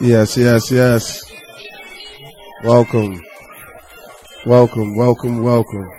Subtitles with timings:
[0.00, 1.32] Yes, yes, yes.
[2.64, 3.22] Welcome.
[4.44, 5.90] Welcome, welcome, welcome.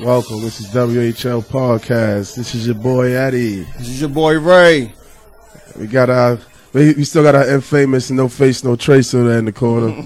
[0.00, 0.40] Welcome.
[0.40, 2.36] This is WHL Podcast.
[2.36, 3.62] This is your boy Eddie.
[3.78, 4.92] This is your boy Ray.
[5.78, 6.38] We got our
[6.72, 9.88] we, we still got our infamous no face, no trace over there in the corner.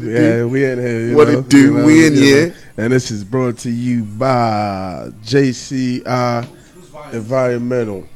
[0.00, 1.16] yeah, we in here.
[1.16, 1.58] What know, it do?
[1.60, 2.48] you know, We in here.
[2.48, 2.54] know.
[2.84, 6.48] And this is brought to you by JCI
[7.12, 8.06] Environmental.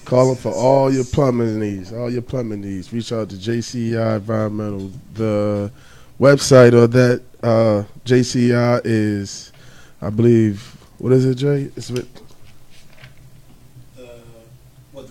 [0.00, 1.92] It's calling for all your plumbing needs.
[1.92, 2.92] All your plumbing needs.
[2.92, 4.90] Reach out to JCI Environmental.
[5.14, 5.70] The
[6.18, 9.52] website of that uh, JCI is,
[10.00, 11.70] I believe, what is it, Jay?
[11.76, 12.08] It's with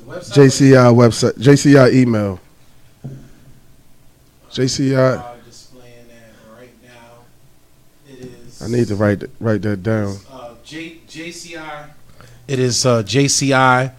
[0.07, 2.39] JCI website, JCI email.
[4.51, 5.45] JCI.
[5.45, 8.11] displaying that right now.
[8.11, 8.61] It is.
[8.61, 10.17] I need to write write that down.
[10.31, 11.89] Uh, J, JCI.
[12.47, 13.93] It is uh, JCI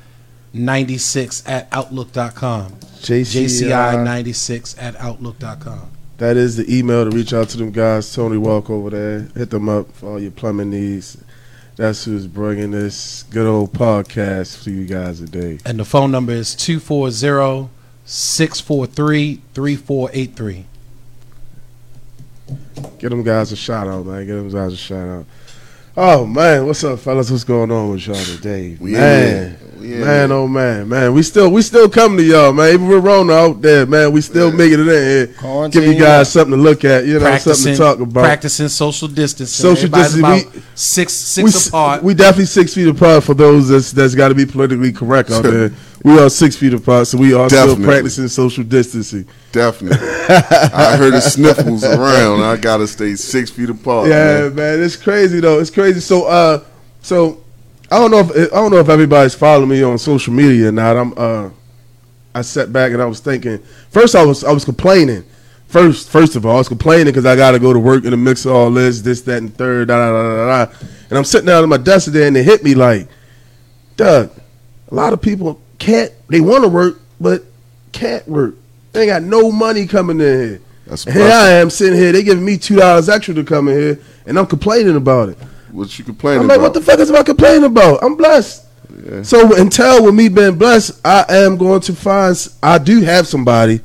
[0.52, 2.72] 96 at outlook.com.
[2.72, 3.44] JCI.
[3.44, 5.90] JCI uh, 96 at outlook.com.
[6.18, 8.14] That is the email to reach out to them guys.
[8.14, 9.20] Tony Walk over there.
[9.34, 11.16] Hit them up for all your plumbing needs.
[11.76, 15.58] That's who's bringing this good old podcast to you guys today.
[15.64, 17.70] And the phone number is 240
[18.04, 20.66] 643 3483.
[22.98, 24.26] Get them guys a shout out, man.
[24.26, 25.26] Get them guys a shout out.
[25.96, 27.30] Oh man, what's up, fellas?
[27.30, 28.76] What's going on with y'all today?
[28.78, 29.90] We in man, here.
[29.90, 30.36] We in man, here.
[30.38, 31.14] oh man, man.
[31.14, 32.74] We still we still come to y'all, man.
[32.74, 34.56] Even with Rona out there, man, we still Yeah.
[34.56, 35.68] making it in here.
[35.68, 38.24] Give you guys something to look at, you know, something to talk about.
[38.24, 39.62] practicing social distancing.
[39.62, 42.02] Social distancing, about six six we, apart.
[42.02, 45.42] we definitely six feet apart for those that's that's got to be politically correct out
[45.42, 45.70] there.
[46.02, 49.28] We are six feet apart, so we are still practicing social distancing.
[49.52, 49.98] Definitely.
[50.30, 52.40] I heard the sniffles around.
[52.40, 54.08] I gotta stay six feet apart.
[54.08, 54.54] Yeah, man.
[54.54, 54.82] man.
[54.82, 55.58] it's crazy though.
[55.60, 56.00] It's crazy.
[56.00, 56.64] So, uh,
[57.02, 57.42] so
[57.90, 60.72] I don't know if I don't know if everybody's following me on social media or
[60.72, 60.96] not.
[60.96, 61.50] I'm uh,
[62.34, 63.58] I sat back and I was thinking.
[63.90, 65.24] First, I was I was complaining.
[65.66, 68.10] First, first of all, I was complaining because I got to go to work in
[68.10, 70.72] the mix of all this, this, that, and third, da da da da da.
[71.08, 73.06] And I'm sitting down at my desk today, and it hit me like,
[73.96, 74.32] Doug,
[74.90, 76.12] a lot of people can't.
[76.28, 77.44] They want to work, but
[77.92, 78.56] can't work.
[78.92, 80.60] They ain't got no money coming in here.
[80.86, 82.10] That's And here I am sitting here.
[82.10, 85.38] They giving me two dollars extra to come in here, and I'm complaining about it.
[85.72, 86.44] What you complaining about?
[86.44, 86.62] I'm like, about?
[86.62, 88.02] what the fuck is I complaining about?
[88.02, 88.66] I'm blessed.
[89.04, 89.22] Yeah.
[89.22, 92.36] So until with me being blessed, I am going to find.
[92.62, 93.80] I do have somebody,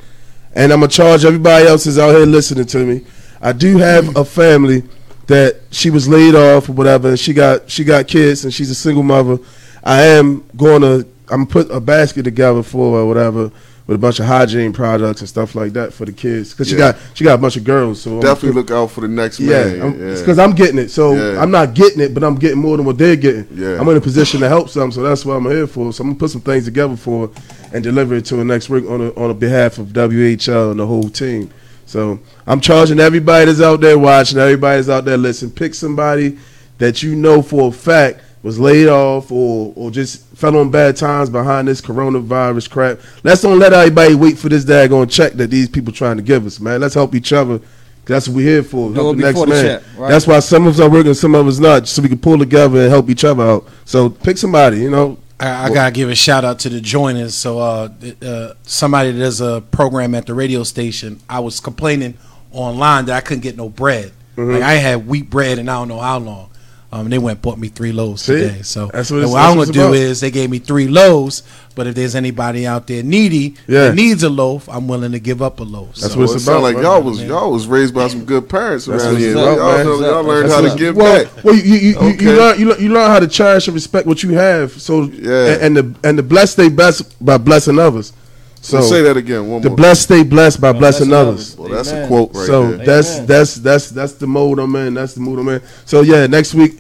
[0.54, 3.06] and I'm gonna charge everybody else is out here listening to me.
[3.42, 4.84] I do have a family
[5.28, 8.72] that she was laid off or whatever, and she got she got kids, and she's
[8.72, 9.38] a single mother.
[9.84, 13.52] I am going to I'm put a basket together for her or whatever
[13.88, 16.52] with a bunch of hygiene products and stuff like that for the kids.
[16.52, 18.02] Because she got she got a bunch of girls.
[18.02, 19.82] So I'm Definitely look out for the next yeah, man.
[19.82, 20.20] I'm- yeah.
[20.20, 20.90] because I'm getting it.
[20.90, 21.42] So Yeah.
[21.42, 23.48] I'm not getting it, but I'm getting more than what they're getting.
[23.54, 23.80] Yeah.
[23.80, 25.94] I'm in a position to help some, so that's what I'm here for.
[25.94, 27.30] So I'm gonna put some things together for
[27.74, 30.80] and deliver it to the next week on a, on a behalf of WHL and
[30.80, 31.52] the whole team.
[31.86, 35.52] So I'm charging everybody that's out there watching, everybody that's out there listening.
[35.52, 36.40] Pick somebody
[36.80, 40.96] that you know for a fact was laid off or or just fell on bad
[40.96, 43.00] times behind this coronavirus crap.
[43.24, 46.46] Let's don't let everybody wait for this daggone check that these people trying to give
[46.46, 46.80] us, man.
[46.80, 47.60] Let's help each other.
[48.06, 48.94] That's what we're here for.
[48.94, 49.66] Help it the next before the man.
[49.66, 50.10] check, right.
[50.10, 52.38] That's why some of us are working, some of us not, so we can pull
[52.38, 53.68] together and help each other out.
[53.86, 55.18] So pick somebody, you know.
[55.40, 57.34] I, I gotta give a shout out to the joiners.
[57.34, 57.90] So, uh,
[58.22, 62.20] uh, somebody that does a program at the radio station, I was complaining
[62.52, 64.14] online that I couldn't get no bread.
[64.38, 64.52] Mm-hmm.
[64.52, 66.52] Like I had wheat bread, and I don't know how long.
[66.96, 68.36] Um, they went and bought me three loaves See?
[68.36, 68.62] today.
[68.62, 69.96] So That's what it's- what I'm gonna do about.
[69.96, 71.44] is they gave me three loaves.
[71.76, 73.88] But if there's anybody out there needy Yeah.
[73.88, 75.88] that needs a loaf, I'm willing to give up a loaf.
[75.96, 77.28] That's so, what Well, it's it sound about, like y'all was Man.
[77.28, 79.38] y'all was raised by some good parents That's around what's here.
[79.38, 79.86] up, Y'all, man.
[79.86, 81.44] know- y'all learned That's how to what- give well, back.
[81.44, 82.24] Well, you you, you, Okay.
[82.26, 84.72] you learn you learn, you learn how to cherish and respect what you have.
[84.82, 85.48] So Yeah.
[85.48, 88.14] and, and the and the blessed they blessed by blessing others.
[88.62, 89.42] So So say that again.
[89.42, 89.60] One more.
[89.60, 89.76] the more.
[89.76, 91.56] blessed stay blessed by blessing blessing others.
[91.56, 91.58] others.
[91.60, 92.86] well, that's a quote right so there.
[92.86, 94.94] that's that's that's that's the mode I'm in.
[94.94, 95.62] That's the mood I'm in.
[95.86, 96.80] So yeah, next week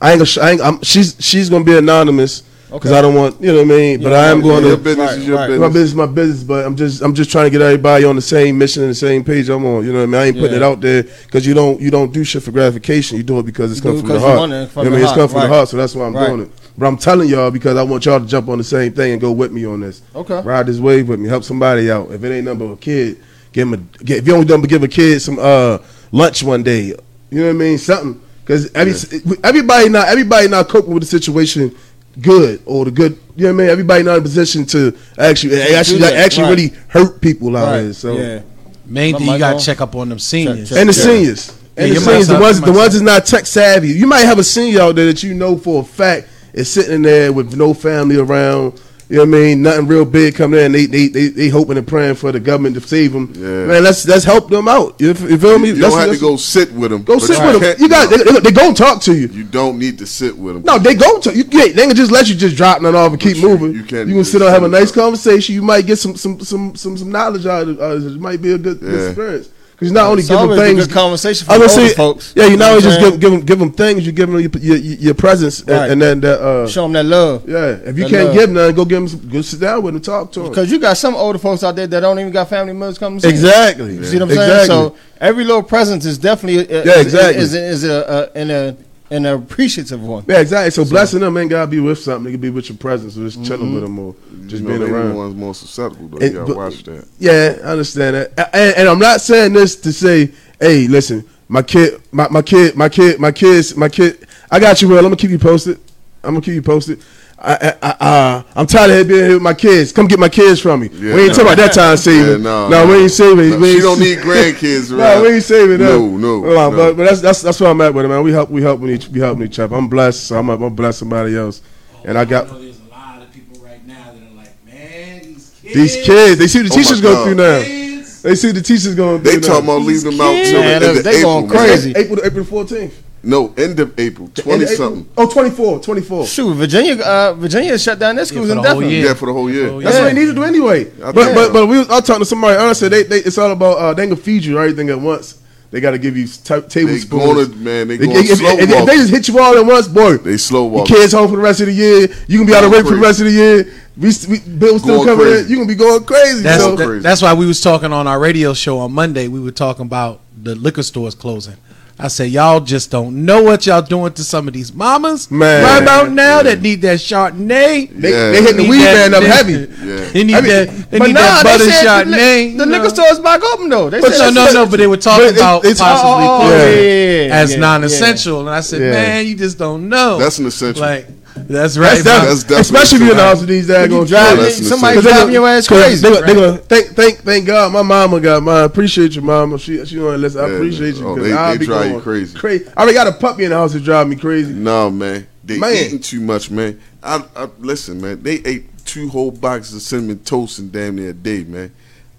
[0.00, 0.46] I ain't gonna.
[0.46, 2.98] I ain't, I'm, she's she's gonna be anonymous because Okay.
[2.98, 4.02] I don't want you know what I mean.
[4.02, 4.82] But Yeah, I am yeah, going your to.
[4.82, 5.50] business right, is your right.
[5.50, 5.72] My business.
[5.74, 8.22] business, is my business, but I'm just, I'm just trying to get everybody on the
[8.22, 9.84] same mission and the same page I'm on.
[9.84, 10.14] You know what I mean?
[10.20, 13.16] I ain't putting it out there because you don't, you don't do shit for gratification.
[13.16, 14.38] You do it because it's You do come from the you heart.
[14.38, 14.94] want it You know what I mean?
[15.00, 15.48] It's heart, come from right.
[15.48, 16.28] the heart, so that's why I'm Right.
[16.28, 16.50] doing it.
[16.78, 19.20] But I'm telling y'all because I want y'all to jump on the same thing and
[19.20, 20.00] go with me on this.
[20.14, 20.40] Okay.
[20.40, 21.28] Ride this wave with me.
[21.28, 22.12] Help somebody out.
[22.12, 23.20] If it ain't nothing but a kid,
[23.52, 24.04] give him a.
[24.04, 25.78] Get, if you only done but give a kid some uh
[26.12, 26.94] lunch one day, you
[27.32, 27.78] know what I mean?
[27.78, 28.22] Something.
[28.50, 31.72] Because every, everybody not everybody not coping with the situation
[32.20, 33.16] good or the good.
[33.36, 33.70] You know what I mean?
[33.70, 36.50] Everybody not in a position to actually actually that, actually right.
[36.50, 37.82] really hurt people out Right.
[37.82, 37.92] here.
[37.92, 38.40] So yeah.
[38.86, 40.70] main thing you gotta check up on them seniors.
[40.70, 40.78] check.
[40.78, 41.04] and the Yeah.
[41.04, 41.52] seniors.
[41.76, 43.90] Yeah, And the seniors, the ones, you the ones that's not tech savvy.
[43.90, 46.94] You might have a senior out there that you know for a fact is sitting
[46.94, 48.80] in there with no family around.
[49.10, 49.62] You know what I mean?
[49.62, 50.70] Nothing real big coming in.
[50.70, 53.32] They they they, they hoping and praying for the government to save them.
[53.34, 53.66] Yeah.
[53.66, 55.00] Man, let's let's help them out.
[55.00, 55.70] You, you feel me?
[55.70, 57.02] You Let's- don't have to let's- go sit with them.
[57.02, 57.74] go sit with them.
[57.80, 59.26] You got they, they, they gonna talk to you.
[59.26, 60.62] You don't need to sit with them.
[60.62, 61.42] No, they go to you.
[61.50, 63.74] Yeah, they can just let you just drop nothing off and keep you- moving.
[63.74, 64.94] you can You can sit down, have a nice up.
[64.94, 65.56] conversation.
[65.56, 68.12] You might get some some some some, some knowledge out of it.
[68.14, 69.48] It might be a good, good experience
[69.80, 70.86] because you're not only always a things.
[70.86, 72.34] good conversation for I older say, folks.
[72.36, 74.04] yeah, you know not only just give give them give them things.
[74.06, 75.90] You give them your your, your presence, and- Right.
[75.90, 76.40] and, then that.
[76.40, 77.48] Uh, Show them that love.
[77.48, 78.34] yeah, if you That can't love.
[78.36, 79.08] give none, go give them.
[79.08, 80.48] Some, go sit down with them, talk to them.
[80.50, 83.18] Because you got some older folks out there that don't even got family members coming.
[83.24, 83.94] Exactly.
[83.96, 84.66] You see what I'm exactly.
[84.66, 84.66] saying?
[84.66, 87.42] So every little presence is definitely uh, Yeah, is- exactly.
[87.42, 88.76] is, is, a, a, an, a,
[89.10, 90.24] an appreciative one.
[90.28, 90.70] Yeah, exactly.
[90.70, 92.24] So, blessing them ain't gotta be with something.
[92.24, 93.46] They can be with your presence or just mm-hmm.
[93.46, 94.14] chilling with them or
[94.46, 95.16] just you know, being they the around.
[95.16, 96.08] ones more susceptible.
[96.08, 96.18] Though.
[96.18, 97.08] It- you gotta but- watch that.
[97.18, 98.50] Yeah, I understand that.
[98.54, 100.30] And, and I'm not saying this to say,
[100.60, 104.26] hey, listen, my kid, my, my kid, my kid, my kids, my kid.
[104.50, 104.98] I got you, Will.
[104.98, 105.78] I'm gonna keep you posted.
[106.22, 107.02] I'm gonna keep you posted.
[107.42, 109.92] I, I, I, uh, I'm tired of being here with my kids.
[109.92, 110.88] Come get my kids from me.
[110.92, 111.34] Yeah, we ain't no.
[111.34, 112.30] talking about that time saving.
[112.32, 113.50] Yeah, no, no, we ain't saving.
[113.50, 115.14] No, we she ain't don't need grandkids right?
[115.16, 115.88] no, we ain't saving them.
[115.88, 116.76] No, no, Hold on, no.
[116.76, 118.22] But, but that's that's that's where I'm at with it, man.
[118.22, 119.74] We help we helping each we helping each other.
[119.74, 121.62] I'm blessed, so I'm I'm gonna somebody else.
[122.04, 125.22] And I got know there's a lot of people right now that are like, man,
[125.22, 125.74] these kids.
[125.74, 126.38] these kids.
[126.38, 127.62] They see the Oh teachers go through now.
[127.62, 128.22] kids.
[128.22, 130.82] They see the teachers going through They talking about leaving them out kids, till man,
[130.82, 131.94] the end of they going crazy.
[131.96, 132.92] April April 14th.
[133.22, 135.06] No, end of April, twenty something.
[135.16, 136.26] Oh, 24, 24.
[136.26, 138.94] Shoot, Virginia, uh, Virginia shut down their schools for the whole indefinitely.
[138.96, 139.06] year.
[139.08, 139.70] Yeah, for the whole year.
[139.80, 140.04] That's Yeah.
[140.04, 140.86] what they need to do anyway.
[141.04, 142.72] I But think but but we was, I was talking to somebody earlier.
[142.72, 145.36] Said they, they it's all about uh, they can feed you everything at once.
[145.70, 147.08] They got to give you t- They tablespoons.
[147.48, 147.88] going man.
[147.88, 150.16] They They- going if, slow if- if they just hit you all at once, boy,
[150.16, 150.96] They slow your walking.
[150.96, 152.08] kids home for the rest of the year.
[152.26, 153.66] You can be out of Going work for the rest of the year.
[153.98, 155.32] We, we bills still Going coming in.
[155.34, 155.50] crazy.
[155.50, 156.40] You gonna be going crazy.
[156.42, 157.02] That's so, that- crazy.
[157.02, 159.28] that's why we was talking on our radio show on Monday.
[159.28, 161.56] We were talking about the liquor stores closing.
[162.02, 165.62] I said, y'all just don't know what y'all doing to some of these mamas Man.
[165.62, 167.90] right about now that need that Chardonnay.
[167.94, 168.30] they, Yeah.
[168.32, 169.52] they hitting the weed that- man up they- heavy.
[169.52, 170.10] Yeah.
[170.12, 170.90] They need I mean, that.
[170.90, 172.16] They But need nah, that they butter said the, Chardonnay.
[172.52, 172.88] li- the you liquor know.
[172.88, 173.90] stores back open though.
[173.90, 174.66] They But said No, no, no.
[174.66, 177.58] But they were talking it- about it's- oh, possibly Oh, oh, closing yeah, as yeah,
[177.58, 178.90] non-essential, and I said, Yeah.
[178.92, 180.18] man, you just don't know.
[180.18, 180.80] That's an essential.
[180.82, 182.02] Like that's right.
[182.02, 182.20] That's, man.
[182.20, 183.28] def- That's definitely especially if you're in the right.
[183.28, 184.60] house with these When you daggone drive, That's kids.
[184.60, 185.16] an somebody essential.
[185.18, 186.02] driving your ass crazy.
[186.02, 186.26] They, right?
[186.26, 188.56] they gonna thank thank thank God my mama got mine.
[188.56, 189.58] I appreciate you, mama.
[189.58, 190.40] She she gonna listen.
[190.40, 192.38] I Yeah, appreciate you oh, because they- I'll they be drive you crazy.
[192.38, 192.66] Crazy.
[192.76, 194.52] I already got a puppy in the house that drive me crazy.
[194.52, 195.26] No, man.
[195.44, 195.72] They Man.
[195.74, 196.80] eating too much, man.
[197.02, 198.22] I, I listen, man.
[198.22, 201.72] They ate two whole boxes of cinnamon toast in damn near a day, man.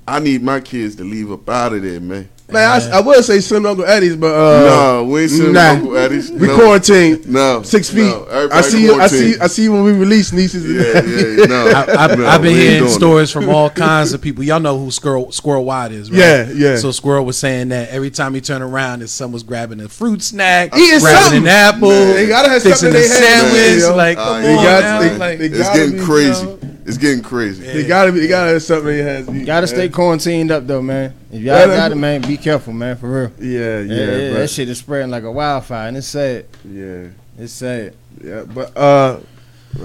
[0.08, 2.28] I need my kids to leave up out of there, man.
[2.52, 5.70] Man, I, I would say send Uncle Eddie's, but uh, no, we ain't sending nah.
[5.72, 6.32] Uncle Eddie's.
[6.32, 6.56] we no.
[6.56, 7.28] quarantined.
[7.28, 8.02] No, Six feet.
[8.04, 8.84] no, I see.
[8.84, 9.00] you.
[9.00, 9.40] I see.
[9.40, 10.66] I see when we release nieces.
[10.66, 11.68] Yeah, yeah, no.
[11.68, 12.94] I, I've, no, I've been hearing doing it.
[12.94, 14.44] stories from all kinds of people.
[14.44, 16.20] Y'all know who Squirrel Squirrel Wide is, right?
[16.20, 16.76] Yeah, yeah.
[16.78, 19.88] So Squirrel was saying that every time he turned around, his son was grabbing a
[19.90, 21.42] fruit snack, Eating grabbing something.
[21.44, 23.84] an apple, They gotta have fixing something a in their sandwich.
[23.84, 25.00] man, like, Uh, come they on, got- now.
[25.00, 26.44] they- like, they It's getting be, you crazy.
[26.46, 26.60] know.
[26.92, 27.64] It's getting crazy.
[27.64, 28.20] They gotta be.
[28.20, 29.30] They gotta have something in their hands.
[29.30, 31.14] You gotta stay quarantined up though, man.
[31.32, 33.32] If y'all Yeah, got it, man, be careful, man, for real.
[33.40, 36.48] Yeah, yeah, Yeah, yeah, that shit is spreading like a wildfire, and it's sad.
[36.70, 37.08] yeah.
[37.40, 37.94] It's sad.
[38.22, 39.20] Yeah, but uh,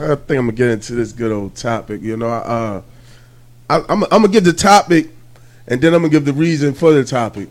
[0.01, 2.03] I think I'm gonna get into this good old topic.
[2.03, 2.83] You know, uh,
[3.71, 5.11] I, I'm I'm gonna give the topic,
[5.69, 7.49] and then I'm gonna give the reason for the topic.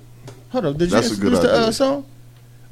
[0.50, 2.06] Hold up, did you That's a good introduce the uh, song?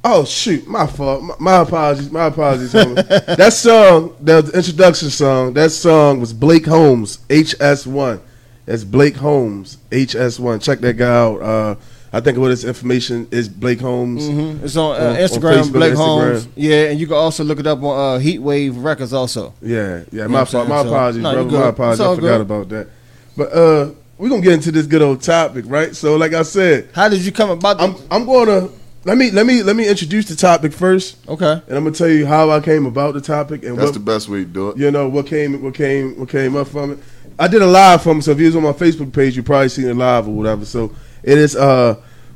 [0.06, 1.24] Oh shoot, my fault.
[1.24, 2.12] My, my apologies.
[2.12, 2.72] My apologies.
[2.74, 8.20] that song, that the introduction song, that song was Blake Holmes, HS1.
[8.66, 10.62] That's Blake Holmes, HS1.
[10.62, 11.42] Check that guy out.
[11.42, 11.76] Uh,
[12.12, 14.24] I think what his information is Blake Holmes.
[14.28, 14.66] Mm-hmm.
[14.66, 15.96] It's on, uh, On- on Instagram, Facebook, Blake Instagram.
[15.96, 16.48] Holmes.
[16.56, 19.54] Yeah, and you can also look it up on uh, Heatwave Records also.
[19.62, 20.28] Yeah, yeah.
[20.28, 20.68] My fault.
[20.68, 20.88] My saying?
[20.88, 21.60] So- apologies, No, brother.
[21.60, 22.02] My apologies.
[22.02, 22.42] I forgot good.
[22.42, 22.88] about that.
[23.36, 25.96] But uh, we're gonna get into this good old topic, right?
[25.96, 27.78] So, like I said, How did you come about?
[27.78, 28.70] The, I'm I'm gonna
[29.06, 31.62] let me let me let me introduce the topic first, okay.
[31.68, 34.00] and I'm gonna tell you how I came about the topic and That's what the
[34.00, 34.78] best way to do it.
[34.78, 37.00] you know what came what came what came up from it.
[37.38, 39.44] I did a live from it, so if you was on my Facebook page, you
[39.44, 40.66] probably seen it live or whatever.
[40.66, 41.96] So it is uh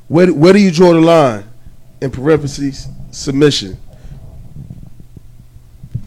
[0.10, 1.46] where where do you draw the line
[2.02, 3.78] in parentheses submission?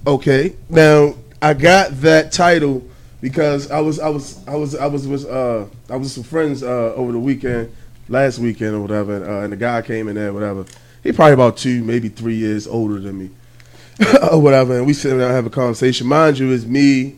[0.06, 2.86] Okay, now I got that title
[3.22, 6.24] because I was I was I was I was with uh I was with some
[6.24, 7.74] friends uh over the weekend
[8.10, 10.66] last weekend or whatever, and, uh, and the guy came in there whatever.
[11.02, 13.30] He probably about two maybe three years older than me
[14.30, 16.06] or whatever, and we sit down and have a conversation.
[16.06, 17.16] Mind you, it's me,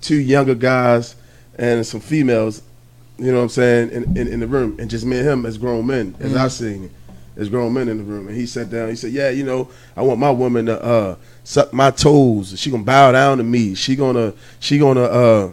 [0.00, 1.16] two younger guys,
[1.56, 2.62] and some females.
[3.18, 5.46] You know what I'm saying in, in, in the room, and just me and him
[5.46, 6.90] as grown men, as I seen it,
[7.36, 8.26] as grown men in the room.
[8.26, 8.88] And he sat down.
[8.88, 12.58] He said, "Yeah, you know, I want my woman to uh, suck my toes.
[12.58, 13.74] She gonna bow down to me.
[13.74, 15.50] She gonna she gonna uh,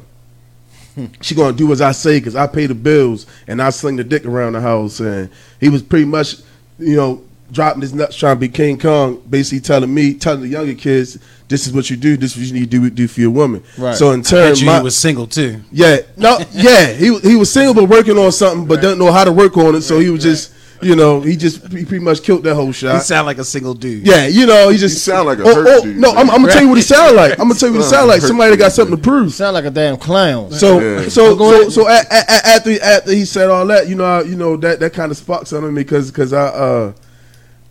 [1.22, 4.04] she gonna do as I say because I pay the bills and I sling the
[4.04, 5.30] dick around the house." And
[5.60, 6.38] he was pretty much,
[6.80, 10.48] you know, dropping his nuts trying to be King Kong, basically telling me, telling the
[10.48, 11.18] younger kids,
[11.48, 12.18] "This is what you do.
[12.18, 13.96] This is what you need to do, do for your woman." Right.
[13.96, 15.62] So in turn, you my, he was single too.
[15.72, 19.24] yeah, no, yeah, he he was single but working on something, but doesn't know how
[19.24, 19.82] to work on it.
[19.82, 22.94] So he was just, you know, he just he pretty much killed that whole shot.
[22.94, 23.06] He shot.
[23.06, 24.06] sound like a single dude.
[24.06, 26.30] Yeah, you know, he just You sound like a oh, hurt oh, dude, No, I'm.
[26.30, 27.34] I'm gonna tell you what he sound like.
[27.34, 28.22] I'm gonna tell you what he sound like.
[28.22, 29.34] Somebody that got something to prove.
[29.34, 30.52] Sound like a damn clown.
[30.52, 31.10] So Yeah.
[31.10, 34.22] so so so a, a, a, after after he said all that, you know, I,
[34.24, 36.94] you know that that kind of sparked something in me because because I uh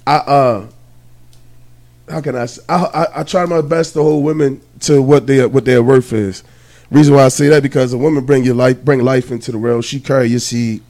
[0.07, 0.67] I uh
[2.09, 5.27] how can I, s- I I I try my best to hold women to what
[5.27, 6.43] their what their worth is.
[6.91, 9.59] Reason why I say that because a woman bring your life bring life into the
[9.59, 9.85] world.
[9.85, 10.83] She carry your seed.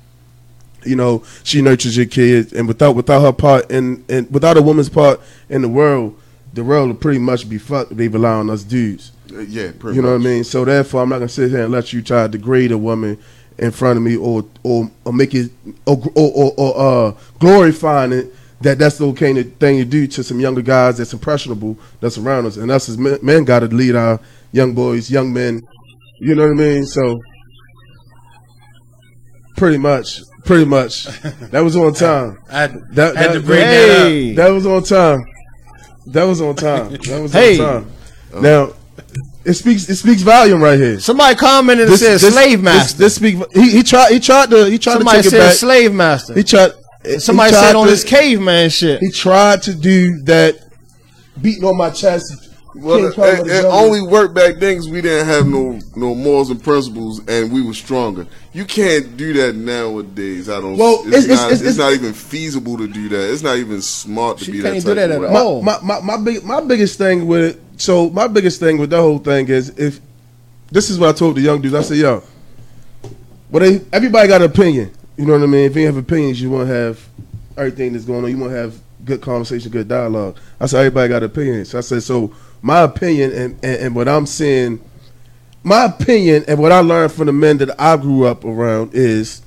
[0.85, 4.63] You know, she nurtures your kids, and without without her part in and without a
[4.63, 6.17] woman's part in the world,
[6.55, 7.93] the world will pretty much be fucked.
[7.93, 9.13] if They rely on us dudes.
[9.33, 10.23] Uh, Yeah, pretty You know much.
[10.25, 10.45] what I mean?
[10.45, 13.19] So therefore, I'm not gonna sit here and let you try to degrade a woman
[13.59, 15.51] in front of me, or or, or make it
[15.87, 18.35] or or, or, or uh, glorifying it.
[18.63, 22.45] That that's the okay thing to do to some younger guys that's impressionable that's around
[22.47, 24.21] us, and us as men, men got to lead our
[24.53, 25.63] young boys, young men.
[26.21, 26.85] You know what I mean?
[26.85, 27.21] So
[29.57, 31.05] pretty much, pretty much,
[31.51, 32.39] that was on time.
[32.51, 34.37] I had, That, had that, to bring that, that up.
[34.37, 35.25] That was on time.
[36.07, 36.91] That was on time.
[37.07, 37.59] That was Hey.
[37.61, 37.93] on time.
[38.35, 38.41] Oh.
[38.41, 38.73] Now,
[39.45, 41.01] it speaks it speaks volume right here.
[41.01, 42.99] Somebody commented and said slave master.
[42.99, 43.53] This, this speak.
[43.55, 44.13] He, he tried.
[44.13, 44.67] He tried to.
[44.71, 45.55] He tried Somebody to take it said back.
[45.57, 46.35] slave master.
[46.35, 46.73] he tried.
[47.19, 49.01] Somebody he tried said on to- his caveman shit.
[49.01, 50.59] He tried to do that,
[51.41, 52.50] beating on my chest.
[52.75, 56.63] Well, it, it only worked back then because we didn't have no no morals and
[56.63, 58.27] principles, and we were stronger.
[58.53, 60.49] You can't do that nowadays.
[60.49, 60.77] I don't.
[60.77, 63.33] Well, it's, it's- it's- not, it's- it's, it's- not even feasible to do that.
[63.33, 65.63] It's not even smart to She be can't do that at all.
[65.63, 67.61] my, my, my, my big my biggest thing with it.
[67.77, 70.01] So my biggest thing with the whole thing is if
[70.71, 71.75] this is what I told the young dudes.
[71.75, 72.23] I said, yo,
[73.51, 74.93] well, they, everybody got an opinion.
[75.17, 75.65] You know what I mean?
[75.65, 77.05] If you have opinions, you want to have
[77.57, 78.31] everything that's going on.
[78.31, 80.37] You want to have good conversation, good dialogue.
[80.61, 81.71] I said everybody got opinions.
[81.71, 82.33] So I said so.
[82.63, 84.81] My opinion and, and, and what I'm seeing,
[85.63, 89.43] my opinion and what I learned from the men that I grew up around is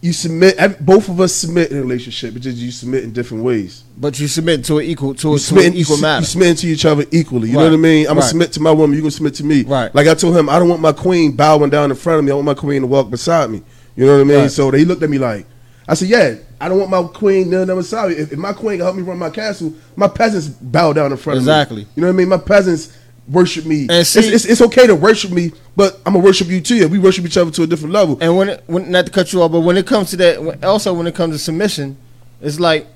[0.00, 0.58] you submit.
[0.84, 2.36] Both of us submit in a relationship.
[2.36, 5.34] It's just you submit in different ways But you submit to an equal to, you
[5.36, 6.20] a, to an equal you, matter.
[6.20, 7.48] You submit to each other equally.
[7.48, 8.06] You know what I mean?
[8.06, 8.96] I'm gonna submit to my woman.
[8.96, 9.62] You gonna submit to me.
[9.62, 9.94] Right.
[9.94, 12.32] Like I told him, I don't want my queen bowing down in front of me.
[12.32, 13.62] I want my queen to walk beside me.
[13.96, 14.38] You know what I mean?
[14.40, 14.50] Right.
[14.50, 15.46] So they looked at me like,
[15.88, 16.34] I said, yeah.
[16.64, 18.14] I don't want my queen kneeling down beside me.
[18.14, 21.18] If, if my queen can help me run my castle, my peasants bow down in
[21.18, 21.42] front Exactly.
[21.42, 21.82] of me.
[21.82, 21.92] Exactly.
[21.94, 22.28] You know what I mean?
[22.30, 22.96] My peasants
[23.28, 23.86] worship me.
[23.90, 26.88] And see- it's, it's, it's okay to worship me, but I'm gonna worship you too.
[26.88, 28.16] We worship each other to a different level.
[28.22, 30.64] And when, it, when not to cut you off, but when it comes to that,
[30.64, 31.98] also when it comes to submission,
[32.40, 32.86] it's like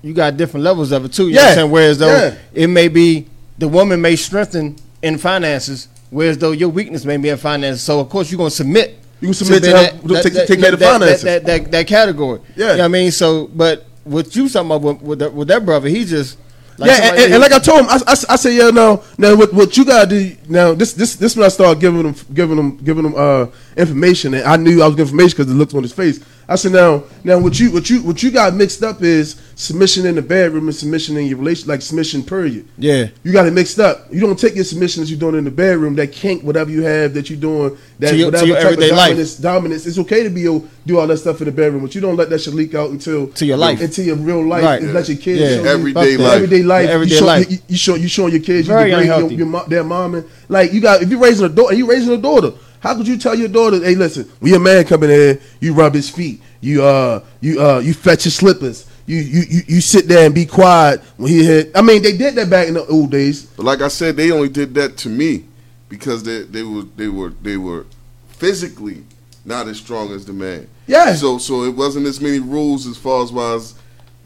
[0.00, 1.28] you got different levels of it too.
[1.28, 1.48] You know what Yeah.
[1.50, 1.70] I'm saying?
[1.72, 2.34] Whereas though Yeah.
[2.54, 3.26] it may be
[3.58, 7.82] the woman may strengthen in finances, whereas though your weakness may be in finances.
[7.82, 8.96] So of course you're gonna submit.
[9.20, 11.22] You can submit to being help- to take- take care of the that, finances.
[11.22, 12.40] That, that, that, that category.
[12.56, 12.70] Yeah.
[12.72, 13.10] You know what I mean?
[13.10, 16.38] So, but what you talking about with, with, that, with that brother, he just
[16.78, 19.04] like yeah, and, and, and like I told him, I, I, I said, yeah, no,
[19.18, 20.72] now what, what you gotta do now?
[20.72, 23.46] This this this when I started giving him giving him giving him uh
[23.76, 26.24] information, and I knew I was giving information because it looked on his face.
[26.50, 30.04] I said, now now what you what you what you got mixed up is submission
[30.04, 32.66] in the bedroom and submission in your relation, like submission period.
[32.76, 33.06] yeah.
[33.22, 34.08] You got it mixed up.
[34.12, 36.82] You don't take your submission that you're doing in the bedroom, that kink, whatever you
[36.82, 39.08] have that you're doing, that To your- to whatever your type everyday of life.
[39.10, 39.86] dominance, dominance.
[39.86, 42.16] It's okay to be able do all that stuff in the bedroom, but you don't
[42.16, 43.80] let that shit leak out until To your life.
[43.80, 44.64] into your real life.
[44.64, 44.82] Right.
[44.82, 45.56] And let your kids Yeah.
[45.58, 46.32] show Everyday Fuck life.
[46.34, 46.88] everyday life.
[46.88, 47.50] Yeah, everyday you show, life.
[47.50, 49.34] You, you show you showing your kids Very you degrade your, unhealthy.
[49.36, 52.12] your mo- their mom and like you got if you're raising a daughter, you raising
[52.12, 52.52] a daughter.
[52.80, 55.74] How could you tell your daughter, hey, listen, when your man come in here, you
[55.74, 58.86] rub his feet, you uh you uh you fetch his slippers.
[59.06, 61.76] You, you, you, you sit there and be quiet when he hit.
[61.76, 63.44] I mean, they did that back in the old days.
[63.44, 65.46] But like I said, they only did that to me
[65.88, 67.86] because they they were they were they were
[68.28, 69.04] physically
[69.44, 70.68] not as strong as the man.
[70.86, 71.14] Yeah.
[71.14, 73.74] So so it wasn't as many rules as far as wise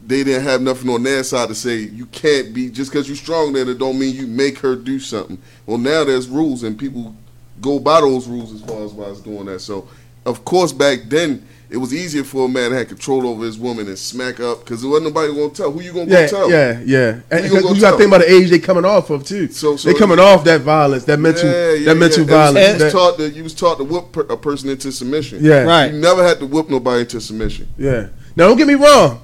[0.05, 3.15] they didn't have nothing on their side to say you can't be just because you're
[3.17, 5.39] strong there It don't mean you make her do something.
[5.65, 7.15] Well now there's rules and people
[7.61, 9.59] go by those rules as far as why it's doing that.
[9.59, 9.87] So
[10.25, 13.57] of course back then it was easier for a man to have control over his
[13.57, 15.71] woman and smack up because there wasn't nobody going to tell.
[15.71, 16.49] Who you going to Yeah, tell?
[16.49, 17.19] yeah, yeah.
[17.31, 19.47] And you gonna you got to think about the age they coming off of too.
[19.51, 22.29] So- so they coming off that violence, that mental, Yeah, yeah, that mental yeah.
[22.29, 22.57] violence.
[22.67, 24.91] And you was that- taught that you was taught to whip per, a person into
[24.91, 25.39] submission.
[25.43, 25.91] yeah, Right.
[25.91, 27.67] You never had to whip nobody into submission.
[27.77, 28.07] Yeah.
[28.35, 29.21] Now don't get me wrong.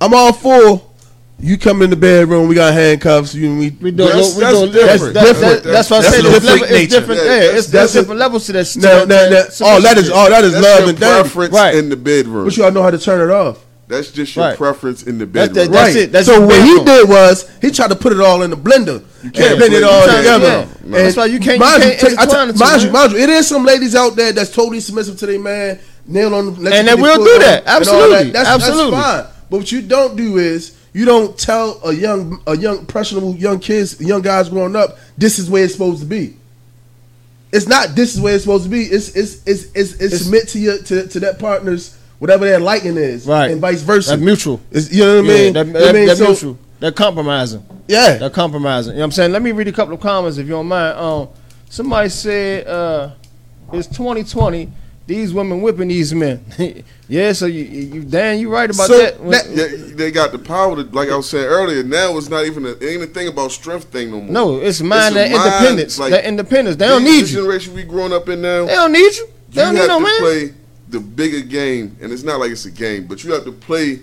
[0.00, 0.82] I'm all for
[1.42, 2.48] you come in the bedroom.
[2.48, 3.34] We got handcuffs.
[3.34, 5.14] You we, We do, That's- we that's do different.
[5.14, 5.62] That's, Different.
[5.64, 6.24] that- that's what I That's said.
[6.24, 7.00] a It's, different level, it's nature.
[7.00, 7.20] different.
[7.20, 8.66] Yeah, Yeah, it's that's there's a- different levels to that.
[8.66, 10.12] to now, that- now, now, oh, that is submission.
[10.14, 11.20] oh, that is That's love your and that.
[11.22, 11.74] preference Right.
[11.74, 12.44] in the bedroom.
[12.44, 13.58] But you gotta know how to turn it off.
[13.88, 14.56] That's just your Right.
[14.56, 15.72] preference in the That's- bedroom.
[15.72, 16.02] That's right.
[16.04, 16.12] it.
[16.12, 18.56] That's so your what he did was he tried to put it all in the
[18.56, 19.02] blender.
[19.24, 20.46] You can't blend it all together.
[20.46, 20.64] yeah.
[20.84, 22.82] And That's why you can't- you Mind can't take- I intertwine t- the two, mind
[22.82, 25.78] you, mind you, it is some ladies out there that's totally submissive to their man,
[26.06, 27.62] nail on, let And they will do that.
[27.66, 28.30] and all Absolutely.
[28.30, 28.90] That's, Absolutely.
[28.92, 29.24] That's fine.
[29.50, 33.58] But what you don't do is you don't tell a young, a young impressionable young
[33.60, 36.36] kids, young guys growing up, this is where it's supposed to be.
[37.52, 37.94] It's not.
[37.96, 38.82] This is where it's supposed to be.
[38.82, 42.60] It's it's it's it's, it's, It's- submit to your to, to that partner's whatever their
[42.60, 43.50] liking is, Right.
[43.50, 44.10] and vice versa.
[44.10, 44.60] That's mutual.
[44.70, 45.54] It's, you know what I mean?
[45.54, 46.06] Yeah, that, that, I mean?
[46.08, 46.58] that So- mutual.
[46.80, 47.62] They're compromising.
[47.88, 48.16] Yeah.
[48.16, 48.92] They're compromising.
[48.92, 49.32] You know what I'm saying?
[49.32, 50.96] Let me read a couple of comments if you don't mind.
[50.98, 51.28] Um,
[51.68, 53.10] somebody said uh,
[53.72, 54.70] it's 2020.
[55.10, 56.44] These women whipping these men.
[57.08, 59.18] yeah, so you, you Dan, you right about So that.
[59.28, 61.82] That- Yeah, they got the power to, like I was saying earlier.
[61.82, 64.30] Now it's not even a, it ain't a thing about strength thing no more.
[64.32, 65.98] no, it's mind It's that mind, independence.
[65.98, 66.76] like, that independence.
[66.76, 67.26] They don't need you.
[67.26, 68.66] generation we growing up in now.
[68.66, 69.26] They don't need you.
[69.48, 70.18] They you don't need no to man.
[70.20, 70.54] play
[70.90, 73.98] the bigger game, and it's not like it's a game, but you have to play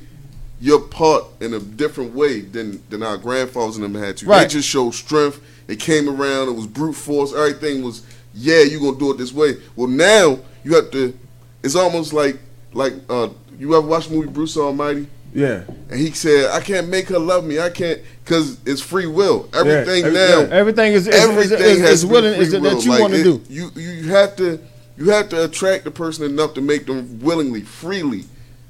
[0.60, 4.26] your part in a different way than than our grandfathers and them had to.
[4.26, 4.41] Right.
[4.41, 5.39] They just showed strength.
[5.70, 6.50] It came around.
[6.50, 7.34] It was brute force.
[7.34, 8.02] Everything was,
[8.34, 9.54] yeah, you gonna do it this way.
[9.78, 11.18] Well, now you have to.
[11.64, 12.38] It's almost like
[12.74, 15.08] like uh, you ever watch the movie Bruce Almighty?
[15.34, 15.64] Yeah.
[15.90, 17.60] And he said, "I can't make her love me.
[17.60, 19.50] I can't because it's free will.
[19.54, 20.48] Everything every- now, yeah.
[20.52, 22.76] Everything is is, everything is, is, is to willing is that, will.
[22.76, 23.42] that you Like, want to do.
[23.50, 24.60] You you have to
[24.98, 28.26] you have to attract the person enough to make them willingly, freely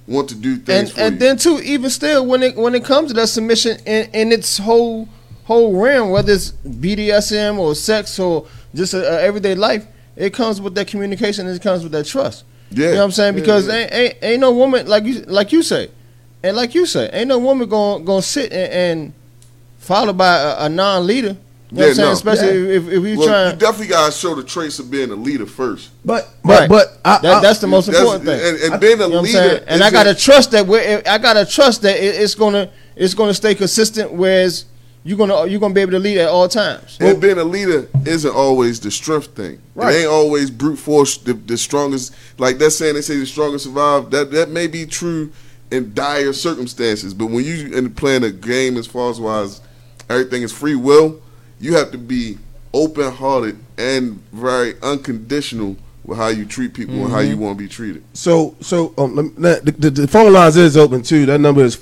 [0.08, 1.20] want to do and things for and you.
[1.20, 4.58] then too, even still, when it when it comes to that submission in, in its
[4.58, 5.08] whole
[5.46, 9.86] whole realm, whether it's BDSM or sex or just a, a everyday life,
[10.18, 11.48] it comes with that communication.
[11.48, 12.44] and It comes with that trust.
[12.72, 13.36] yeah, You know what I'm saying?
[13.36, 13.76] Because yeah.
[13.76, 15.90] Ain't, ain't ain't no woman like you like you say,
[16.44, 19.14] and like you say, ain't no woman gonna gonna sit and, and
[19.78, 21.38] followed by a, a non-leader.
[21.70, 22.08] You know what I'm Yeah, saying?
[22.08, 22.12] no.
[22.14, 23.52] Especially if, if we well, trying.
[23.54, 25.90] you definitely gotta show the traits of being a leader first.
[26.06, 26.70] But but Right.
[26.70, 28.40] but I, that, I- that's the most That's- important thing.
[28.64, 29.64] And, and being a You know what I'm leader, saying?
[29.68, 30.66] And I gotta trust that.
[30.66, 34.14] We're, I gotta trust that it, it's gonna it's gonna stay consistent.
[34.14, 34.64] Whereas
[35.04, 36.98] you're gonna you're gonna be able to lead at all times.
[37.00, 39.62] And being a leader isn't always the strength thing.
[39.76, 39.94] Right.
[39.96, 41.18] It ain't always brute force.
[41.18, 44.10] The, the strongest, like that saying, they say the strongest survive.
[44.12, 45.32] That that may be true
[45.72, 49.62] in dire circumstances, but when you in playing a game as far as wise,
[50.10, 51.22] everything is free will.
[51.60, 52.38] You have to be
[52.74, 57.30] open hearted and very unconditional with how you treat people and how Mm-hmm.
[57.32, 58.04] you want to be treated.
[58.14, 61.26] So so um, lem- that- the, the, the phone lines is open too.
[61.26, 61.76] That number is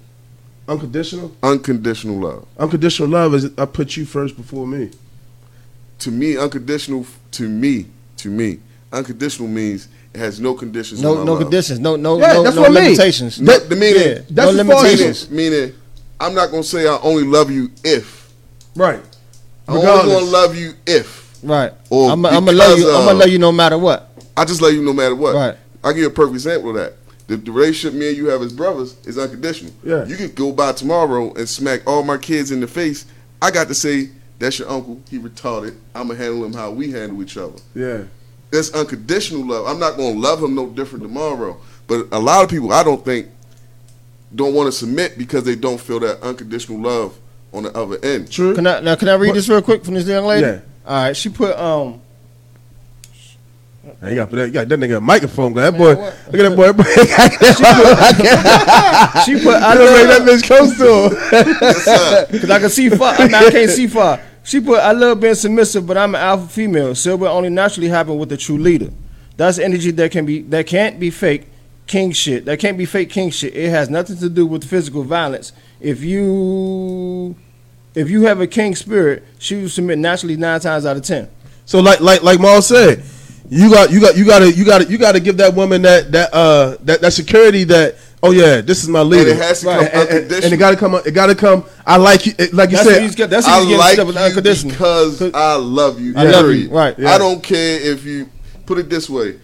[0.67, 1.35] Unconditional?
[1.43, 2.45] Unconditional love.
[2.57, 4.91] Unconditional love is I put you first before me.
[5.99, 7.85] to me, unconditional to me,
[8.17, 8.59] to me,
[8.91, 11.01] unconditional means it has no conditions.
[11.01, 11.41] No no love.
[11.41, 11.79] conditions.
[11.79, 12.83] No no Yeah, no, that's no what I mean.
[12.85, 13.39] limitations.
[13.41, 15.73] No, the meaning, Yeah, that's no the far- meaning, meaning,
[16.19, 18.29] I'm not gonna say I only love you if.
[18.75, 19.01] Right.
[19.71, 21.39] I'm only gonna love you if.
[21.43, 21.71] Right.
[21.89, 22.89] Or I'm gonna love you.
[22.89, 24.11] I'm gonna love you no matter what.
[24.37, 25.35] I just love you no matter what.
[25.35, 25.57] Right.
[25.83, 26.93] I'll give you a perfect example of that.
[27.27, 29.73] The, the relationship me and you have as brothers is unconditional.
[29.83, 30.05] Yeah.
[30.05, 33.05] You could go by tomorrow and smack all my kids in the face.
[33.41, 35.01] I got to say, that's your uncle.
[35.09, 35.77] He retarded.
[35.95, 37.57] I'm going to handle him how we handle each other.
[37.73, 38.03] Yeah.
[38.51, 39.65] That's unconditional love.
[39.65, 41.57] I'm not going to love him no different tomorrow.
[41.87, 43.27] But a lot of people, I don't think,
[44.35, 47.17] don't want to submit because they don't feel that unconditional love
[47.53, 48.31] on the other end.
[48.31, 48.55] True.
[48.55, 48.95] Can I now?
[48.95, 50.45] Can I read What- this real quick from this young lady?
[50.45, 50.59] Yeah.
[50.85, 51.17] All right.
[51.17, 51.99] She put um.
[53.99, 55.53] Hey, you got that, you got that nigga a microphone.
[55.55, 56.13] That boy, what?
[56.31, 56.71] look at that boy.
[59.25, 61.09] She put I I don't make that bitch close to him.
[62.31, 63.13] Because I can see far.
[63.15, 64.19] I, mean, I can't see far.
[64.43, 67.49] She put I love being submissive, but I'm an alpha female, so it will only
[67.49, 68.89] naturally happen with a true leader.
[69.37, 71.47] That's energy that can be that can't be fake
[71.87, 72.45] king shit.
[72.45, 73.55] That can't be fake king shit.
[73.55, 75.51] It has nothing to do with physical violence.
[75.81, 77.35] If you
[77.95, 81.27] if you have a king spirit, she will submit naturally nine times out of ten.
[81.65, 83.03] So like like like Maul said,
[83.49, 85.53] you got you got you got to you got to you got to give that
[85.55, 89.37] woman that that uh that, that security that oh yeah this is my leader it
[89.37, 91.97] has to come and, and- and it got to come it got to come I
[91.97, 94.13] like you it- like you That's said he's get- that's what I he's getting like
[94.13, 94.71] you unconditional.
[94.71, 96.13] because I love you.
[96.15, 97.09] I love you, right, yeah.
[97.11, 98.29] I don't care if you
[98.67, 99.39] put it this way,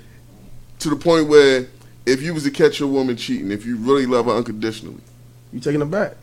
[0.80, 1.68] to the point where
[2.06, 5.02] if you was to catch a woman cheating, if you really love her unconditionally,
[5.52, 6.14] you taking them back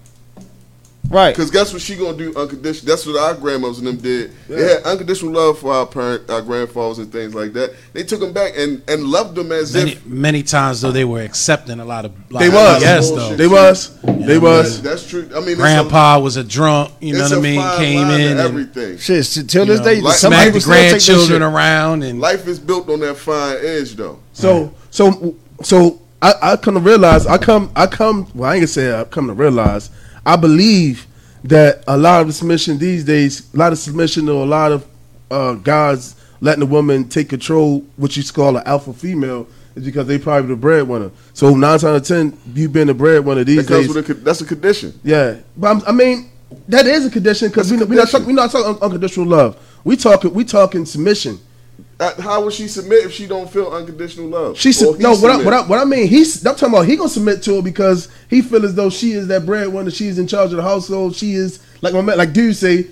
[1.11, 1.33] Right.
[1.35, 2.89] because guess what she gonna do unconditional.
[2.91, 4.33] That's what our grandmothers and them did.
[4.49, 7.73] They had unconditional love for our parent, our grandfathers and things like that.
[7.93, 10.07] They took them back and and loved them as Many, if.
[10.07, 13.37] many times though they were accepting a lot of lot they of was yes though.
[13.37, 15.29] they was they That's, was that's true.
[15.37, 17.61] I mean, it's a- Grandpa was a drunk, you know what I mean?
[17.77, 18.99] Came line to in and everything.
[18.99, 21.07] Shit, s- till you this know, day, like- some smacked people the still take that
[21.07, 24.19] grandchildren around and Life is built on that fine edge, though.
[24.33, 28.63] so so so I I come to realize I come I come well I ain't
[28.63, 29.91] gonna say I come to realize
[30.27, 31.07] I believe
[31.45, 34.87] that a lot of submission these days a lot of submission or a lot of
[35.31, 40.07] uh, guys letting the woman take control what you call an alpha female is because
[40.07, 41.11] they probably the breadwinner.
[41.33, 43.97] So nine times out of ten, you being the breadwinner these That days.
[43.97, 44.99] a, that's a condition.
[45.03, 46.31] Yeah, but I'm, I mean
[46.69, 49.59] that is a condition because we a we not talking we not talking unconditional love.
[49.85, 51.39] We talking we talking submission.
[52.13, 54.59] How would she submit if she don't feel unconditional love?
[54.59, 56.97] She he no what I, what I what I mean he's I'm talking about he
[56.97, 59.91] gonna submit to her because he feel as though she is that breadwinner.
[59.91, 61.15] She's in charge of the household.
[61.15, 62.89] She is like my man like dude say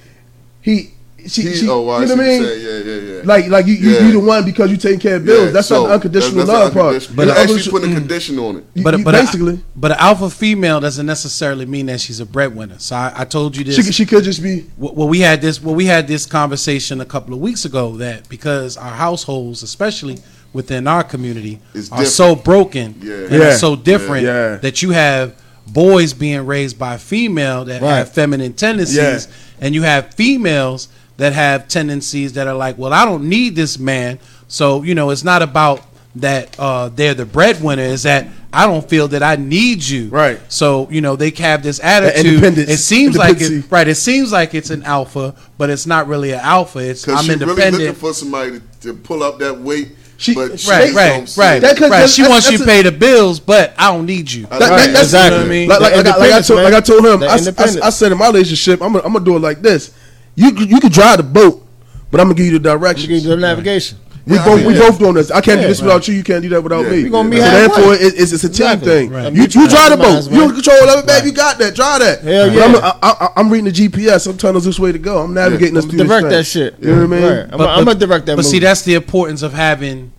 [0.61, 0.92] he
[1.29, 2.43] she, He- she oh, I you know what I mean.
[2.43, 2.61] saying.
[2.87, 3.23] Yeah, yeah, yeah.
[3.25, 4.07] Like like you, you Yeah.
[4.07, 5.47] you the one because you taking care of bills.
[5.47, 7.17] Yeah, that's so not the unconditional that's- that's love part.
[7.17, 8.65] But You're actually unconditional- putting a condition on it.
[8.75, 12.21] you- but you but a, basically but an alpha female doesn't necessarily mean that she's
[12.21, 12.77] a breadwinner.
[12.79, 13.77] So I, I told you this.
[13.77, 15.63] she she could just be well, well, we had this.
[15.63, 20.19] Well, we had this conversation a couple of weeks ago that because our households, especially
[20.53, 23.15] within our community, It's are so broken Yeah.
[23.15, 23.49] and Yeah.
[23.49, 24.57] are so different Yeah.
[24.57, 25.33] that you have
[25.67, 27.99] boys being raised by female that Right.
[27.99, 29.21] have feminine tendencies, Yeah.
[29.65, 30.89] and you have females
[31.23, 34.19] that have tendencies that are like, well, I don't need this man.
[34.49, 35.83] So you know, it's not about
[36.17, 37.83] that uh, they're the breadwinner.
[37.85, 40.09] Is that I don't feel that I need you.
[40.09, 40.41] Right.
[40.53, 42.27] So you know, they have this attitude.
[42.27, 42.69] independence.
[42.71, 43.87] It seems like it, right.
[43.87, 46.81] It seems like it's an alpha, but it's not really an alpha.
[46.81, 49.93] It's Because I'm she's really looking for somebody to, to pull up that weight.
[50.19, 51.59] She- but she right, right, right.
[51.61, 52.07] That- 'cause right.
[52.07, 54.47] that's- She wants that's you to pay the bills, but I don't need you.
[54.51, 54.93] I That- that- that.
[54.93, 55.25] that's exactly.
[55.25, 55.69] You know what I mean?
[55.69, 57.87] Like, like, The like, I- like I independence, told, like I told him, I, I.
[57.87, 59.91] I said in my relationship, I'm gonna, I'm gonna do it like this.
[60.35, 61.67] You you can drive the boat,
[62.11, 63.09] but I'm gonna give you the directions.
[63.09, 63.99] You can do the navigation.
[64.25, 64.81] We Yeah, I both mean, we yeah.
[64.89, 65.31] both doing this.
[65.33, 66.15] I can't do this without you.
[66.15, 67.03] You can't do that without Yeah, me.
[67.05, 67.61] we gonna be so halfway.
[67.83, 68.87] therefore, it, it's, it's a team Exactly.
[68.89, 69.11] thing.
[69.11, 69.33] Right.
[69.33, 70.23] You, you drive the boat.
[70.23, 70.55] Compromise, You man.
[70.55, 71.27] control of it, baby.
[71.27, 71.75] You got that.
[71.75, 72.21] Drive that.
[72.23, 72.65] Hell But yeah.
[72.65, 74.31] I'm, I, I, I'm reading the GPS.
[74.31, 75.19] I'm telling us which way to go.
[75.25, 76.79] I'm navigating us through direct this that shit.
[76.79, 77.51] You know what I mean?
[77.53, 78.37] I'm, I'm gonna direct that.
[78.37, 80.13] But see, that's the importance of having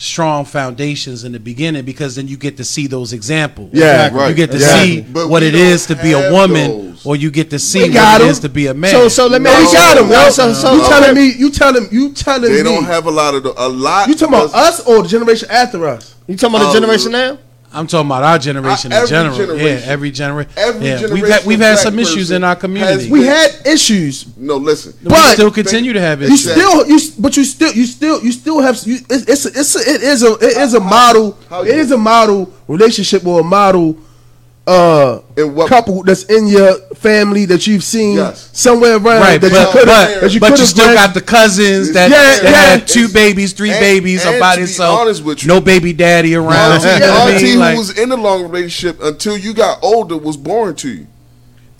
[0.00, 3.68] strong foundations in the beginning because then you get to see those examples.
[3.74, 4.30] Yeah, Right.
[4.30, 4.94] You get to Exactly.
[4.96, 7.04] see But what we it don't to be a have woman, those.
[7.06, 8.30] or you get to see We what got it 'em.
[8.30, 8.92] is to be a man.
[8.92, 9.50] So, so let me.
[9.50, 10.08] Man, we got him.
[10.08, 10.30] No, yo.
[10.30, 10.88] so- so- you okay.
[10.88, 11.34] telling me?
[11.36, 12.62] You telling you telling They me?
[12.62, 14.08] don't have a lot of the, a lot.
[14.08, 16.14] you talking about us or the generation after us?
[16.26, 17.38] You talking about the uh, generation now?
[17.72, 19.36] I'm talking about our generation Uh, in general.
[19.36, 19.66] generation.
[19.86, 20.52] Yeah, every generation.
[20.56, 20.96] Every yeah.
[20.96, 23.10] generation We've had we've had some issues in our has community.
[23.10, 24.92] We had issues, No, listen.
[25.02, 26.50] we but still continue to have you issues.
[26.52, 29.76] still you but you still you still you still have you, it's it's a, it's
[29.76, 33.24] a, it is a it is a model how it you- is a model relationship
[33.26, 33.96] or a model
[34.70, 38.50] uh In what- couple that's in your family that you've seen Yes.
[38.52, 41.20] somewhere around Right, that but, you but, that you but you have still got the
[41.20, 42.50] cousins that, Yeah, that yeah.
[42.78, 45.20] had two babies, three And- babies and about to be itself.
[45.22, 46.82] with you- no baby daddy around.
[46.84, 47.72] Auntie, You know what auntie mean?
[47.72, 51.06] who was in a long relationship until you got older was born to you.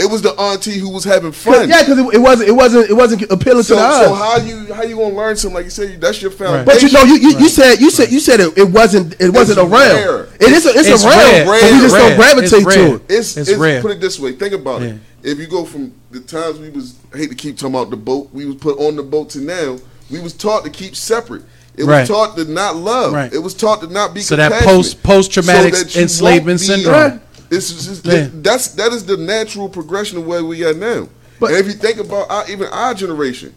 [0.01, 1.69] It was the auntie who was having fun.
[1.69, 4.07] Yeah, because it, it wasn't it wasn't it wasn't appealing So, to the eyes.
[4.07, 6.01] so how you how you gonna learn something like you said?
[6.01, 6.65] That's your foundation.
[6.65, 9.29] But you know, you, you, you said you said you said it, it wasn't it
[9.33, 9.71] wasn't It's around.
[9.73, 10.25] rare.
[10.41, 11.45] It is a, it's, It's around, rare.
[11.45, 12.09] but we just Rare.
[12.09, 12.89] don't gravitate It's rare.
[12.89, 13.03] to it.
[13.11, 13.83] It's, It's it's, rare.
[13.83, 14.33] Put it this way.
[14.33, 14.95] Think about it.
[15.23, 15.31] Yeah.
[15.33, 17.97] If you go from the times we was I hate to keep talking about the
[17.99, 19.79] boat, we was put on the boat to now,
[20.11, 21.43] we was taught to keep separate.
[21.77, 22.01] It Right.
[22.01, 23.13] was taught to not love.
[23.13, 23.33] Right.
[23.33, 24.75] It was taught to not be So that compassionate.
[24.77, 27.21] post- post-traumatic that you enslavement won't be- syndrome.
[27.51, 28.29] It's just, Yeah.
[28.33, 31.09] that's that is the natural progression of where we are now.
[31.39, 33.55] But- and if you think about our, even our generation,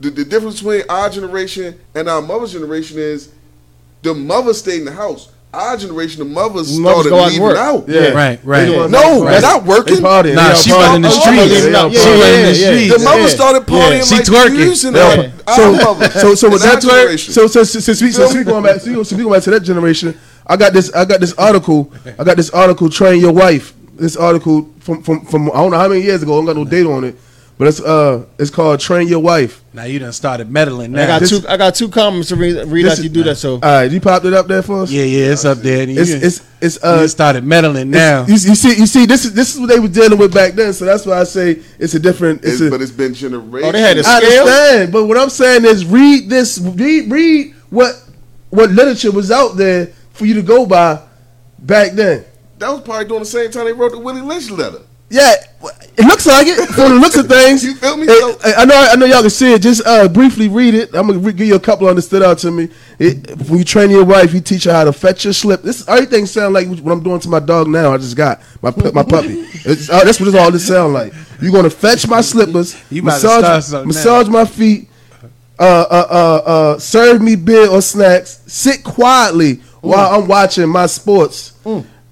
[0.00, 3.30] the, the difference between our generation and our mother's generation is
[4.02, 5.28] the mother stayed in the house.
[5.52, 7.56] Our generation, the mothers Mothers started go out to leaving work.
[7.56, 7.88] out.
[7.88, 8.08] Yeah.
[8.10, 8.66] Right, right.
[8.66, 9.40] They doing- No, Right.
[9.40, 9.96] not working.
[9.96, 10.34] Partying.
[10.34, 10.76] Nah, They out she partying.
[10.88, 11.28] was in the streets.
[11.28, 12.96] yeah, She yeah, was yeah, in the yeah, streets.
[12.98, 14.04] The mother started partying Yeah.
[14.04, 14.58] She like twerking.
[14.58, 15.30] you using Yeah.
[15.46, 17.32] our, our So, so, so with In our that, generation.
[17.32, 19.50] so, so, so, since we, since we going back, so, since we going back to
[19.52, 20.14] that generation,
[20.46, 23.72] I got this, I got this article, I got this article, train your wife.
[23.98, 26.56] This article from, from, from, I don't know how many years ago, I don't got
[26.56, 27.16] no date on it,
[27.58, 29.62] but it's, uh, it's called train your wife.
[29.74, 31.06] Now you done started meddling I now.
[31.06, 31.48] got This- two.
[31.48, 32.54] I got two comments to read.
[32.68, 33.36] Read this after you is- do that.
[33.36, 34.90] So All right, you popped it up there for us.
[34.90, 35.82] yeah, yeah, it's up there.
[35.82, 38.24] And you, It's, it's, it's, you uh, started meddling now.
[38.26, 40.52] You, you see, you see, this is this is what they were dealing with back
[40.54, 40.72] then.
[40.72, 42.44] So that's why I say it's a different.
[42.44, 43.68] It's It's- a, but it's been generations.
[43.68, 44.44] Oh, they had a I scale?
[44.44, 48.00] I understand, but what I'm saying is read this, read, read what
[48.50, 51.00] what literature was out there for you to go by
[51.58, 52.24] back then.
[52.58, 54.80] That was probably during the same time they wrote the Willie Lynch letter.
[55.10, 55.34] Yeah,
[55.98, 57.64] it looks like it from the looks of things.
[57.64, 58.06] You feel me?
[58.06, 59.60] So- eh, I know, I know, y'all can see it.
[59.62, 60.94] Just uh, briefly read it.
[60.94, 62.68] I'm gonna re- give you a couple on that stood out to me.
[62.98, 65.62] It, when you train your wife, you teach her how to fetch your slip.
[65.62, 67.92] This everything sound like what I'm doing to my dog now.
[67.92, 69.40] I just got my pu- my puppy.
[69.64, 71.12] It's, uh, that's what it's all this sound like.
[71.42, 74.88] You're gonna fetch my slippers, You about massage, start something massage my feet,
[75.58, 80.86] uh, uh, uh, uh, serve me beer or snacks, sit quietly while I'm watching my
[80.86, 81.52] sports.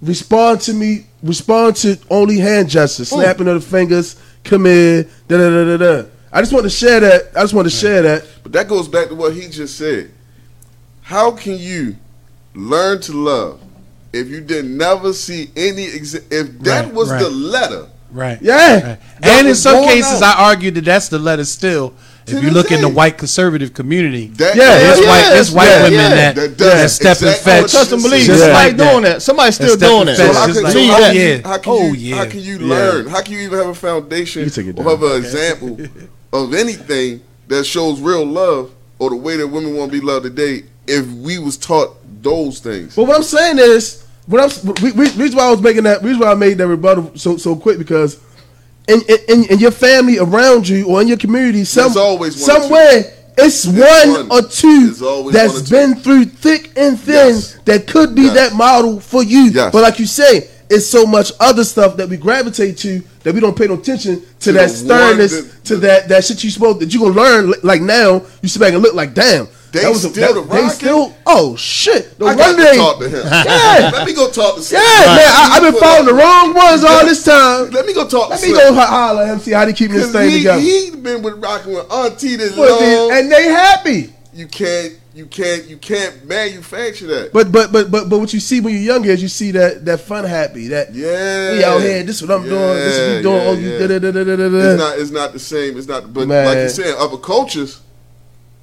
[0.03, 1.06] Respond to me.
[1.23, 3.15] Respond to only hand gestures, mm.
[3.21, 4.21] snapping of the fingers.
[4.45, 5.05] Come here.
[5.29, 6.09] Da da da da da.
[6.33, 7.31] I just want to share that.
[7.35, 8.27] I just want to share that.
[8.43, 10.13] But that goes back to what he just said.
[11.03, 11.97] How can you
[12.55, 13.61] learn to love
[14.13, 17.23] if you did never see any exa- if that Right, was right.
[17.23, 18.39] the letter Right.
[18.41, 18.75] Yeah.
[18.75, 18.83] Right.
[18.83, 20.39] That And in was some going cases, out.
[20.39, 21.93] I argue that that's the letter still.
[22.27, 25.29] To If you this look in the white conservative community, that Yeah, there's yeah, white,
[25.31, 26.09] there's white yeah, women yeah.
[26.15, 27.63] that, That that, does step and fetch.
[27.63, 28.27] what trust and believe.
[28.27, 29.23] just Somebody's like doing that.
[29.23, 30.17] Somebody's still doing that.
[30.17, 30.27] fetch.
[30.27, 31.41] So how can, like, so how you, oh, yeah.
[31.49, 32.17] how can Oh, you, yeah.
[32.17, 32.67] how can you Yeah.
[32.67, 33.07] learn?
[33.07, 35.79] How can you even have a foundation You take it or have an example
[36.33, 40.25] of anything that shows real love or the way that women want to be loved
[40.25, 42.97] today if we was taught those things?
[42.97, 46.03] But what I'm saying is, what I'm re- re- reason why I was making that
[46.03, 48.19] reason why I made that rebuttal so so quick because
[48.89, 52.55] in in, in your family around you or in your community, some always one or
[52.57, 52.63] two.
[52.63, 54.31] somewhere it's one, one.
[54.33, 55.71] or two that's or two.
[55.71, 57.59] been through thick and thin Yes.
[57.67, 58.35] that could be Yes.
[58.35, 59.51] that model for you.
[59.51, 59.73] Yes.
[59.73, 63.41] But like you say, it's so much other stuff that we gravitate to that we
[63.41, 66.81] don't pay no attention to, To that sternness, that- to that that shit you spoke
[66.81, 67.53] that you gonna learn.
[67.63, 70.49] Like now, you sit back and look like, damn, They that was a, still that,
[70.49, 71.15] the they still.
[71.27, 72.19] Oh shit!
[72.19, 73.23] No I got to talk to him.
[73.27, 73.91] Yeah.
[73.93, 74.67] Let me go talk to him.
[74.81, 77.71] Yeah, man, I, I've been following the wrong ones all this time.
[77.71, 78.75] Let me go talk Let to me Slim.
[78.75, 80.61] go ho- holler at him, see how they keep this thing he, together.
[80.61, 82.81] he been with rocking with Auntie this But long.
[82.81, 84.13] they- and they happy.
[84.33, 87.33] you can't, you can't, you can't manufacture that.
[87.33, 89.85] But but but but but what you see when you're younger is you see that
[89.87, 92.03] that fun happy that yeah, we out here.
[92.03, 92.75] This is what I'm doing.
[92.75, 93.35] This is what Yeah, we doing.
[93.35, 93.79] Oh, yeah, oh, you yeah.
[93.87, 94.59] da da da da da da.
[94.73, 95.79] It's not, it's not the same.
[95.79, 96.45] It's not, but Man.
[96.45, 97.81] like you said, other cultures,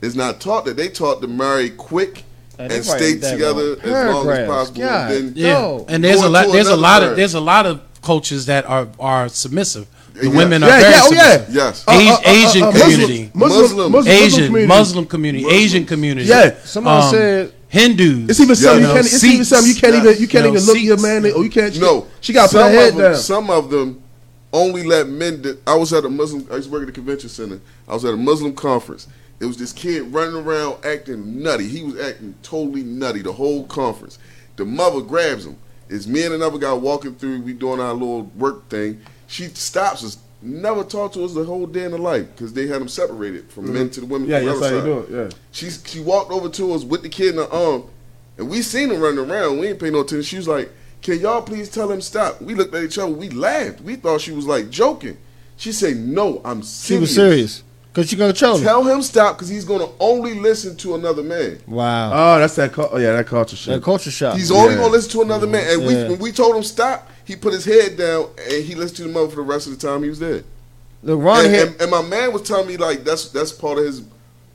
[0.03, 2.23] it's not taught that they taught to marry quick
[2.59, 3.79] uh, And and stay together long.
[3.83, 4.81] as long as possible.
[4.81, 5.11] God.
[5.11, 5.85] And then Yeah, No.
[5.89, 6.51] and there's a lot.
[6.51, 7.17] There's a another lot of word.
[7.17, 9.87] there's a lot of cultures that are are submissive.
[10.13, 10.37] The Yeah.
[10.37, 11.31] women are Yeah, very yeah, oh yeah.
[11.31, 11.55] submissive.
[11.55, 13.31] yes, uh, uh, Asi- Asian community.
[13.33, 13.91] Muslim, Muslim.
[13.91, 14.67] Muslim, Asian, community.
[14.67, 15.61] Muslim community, Muslim.
[15.61, 16.27] Asian community.
[16.29, 16.53] Yeah.
[16.63, 18.29] Somebody Um, said Hindus.
[18.29, 18.87] It's even something Yeah.
[18.89, 19.05] you can't.
[19.07, 19.49] It's even Seats.
[19.49, 20.05] something you can't Yes.
[20.05, 20.21] even.
[20.21, 21.25] You can't No, even look at your man.
[21.31, 21.75] Or you can't.
[21.79, 23.21] No, she got to put some her head of them, down.
[23.21, 23.97] Some of them
[24.51, 25.41] only let men.
[25.41, 26.45] That, I was at a Muslim.
[26.51, 27.59] I used to work at the convention center.
[27.89, 29.07] I was at a Muslim conference.
[29.43, 31.67] There was this kid running around acting nutty.
[31.67, 34.17] He was acting totally nutty the whole conference.
[34.55, 35.57] The mother grabs him.
[35.89, 37.41] It's me and another guy walking through.
[37.41, 39.01] We doing our little work thing.
[39.27, 40.17] She stops us.
[40.41, 43.51] Never talked to us the whole day in the life because they had them separated
[43.51, 43.89] from men mm-hmm.
[43.89, 44.29] to the women.
[44.29, 45.09] yeah, that's how you do it.
[45.09, 45.37] Yeah.
[45.51, 47.83] She she walked over to us with the kid in her arm,
[48.37, 49.59] and we seen him running around.
[49.59, 50.21] We ain't paying no attention.
[50.21, 53.11] She was like, "Can y'all please tell him stop?" We looked at each other.
[53.11, 53.81] We laughed.
[53.81, 55.17] We thought she was like joking.
[55.57, 56.87] She said, "No, I'm serious.
[56.87, 58.63] she was serious because she gonna control him.
[58.63, 61.59] Tell him stop because he's gonna only listen to another man.
[61.67, 62.73] Wow, Oh, that's that.
[62.73, 63.75] cul- Oh, yeah, that culture shit.
[63.75, 64.35] that culture shock.
[64.35, 64.79] He's only Yeah.
[64.81, 67.65] gonna listen to another man." And we when we told him stop, he put his
[67.65, 70.09] head down and he listened to the mother for the rest of the time he
[70.09, 70.43] was there.
[71.03, 71.65] Look, Ron and, here.
[71.67, 74.01] and, and my man was telling me like that's that's part of his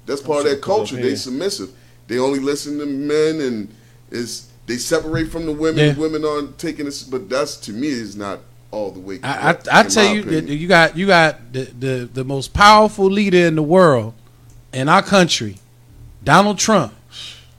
[0.06, 0.96] that's part of their culture.
[0.96, 1.70] They submissive.
[2.08, 3.68] They only listen to men and
[4.10, 5.86] is they separate from the women.
[5.86, 5.94] Yeah.
[5.96, 9.18] Women aren't taking this, but that's to me is not all the way.
[9.22, 10.46] I, correct, I, I in tell you, opinion.
[10.46, 14.14] that you got you got the, the the most powerful leader in the world
[14.72, 15.56] in our country,
[16.22, 16.92] Donald Trump,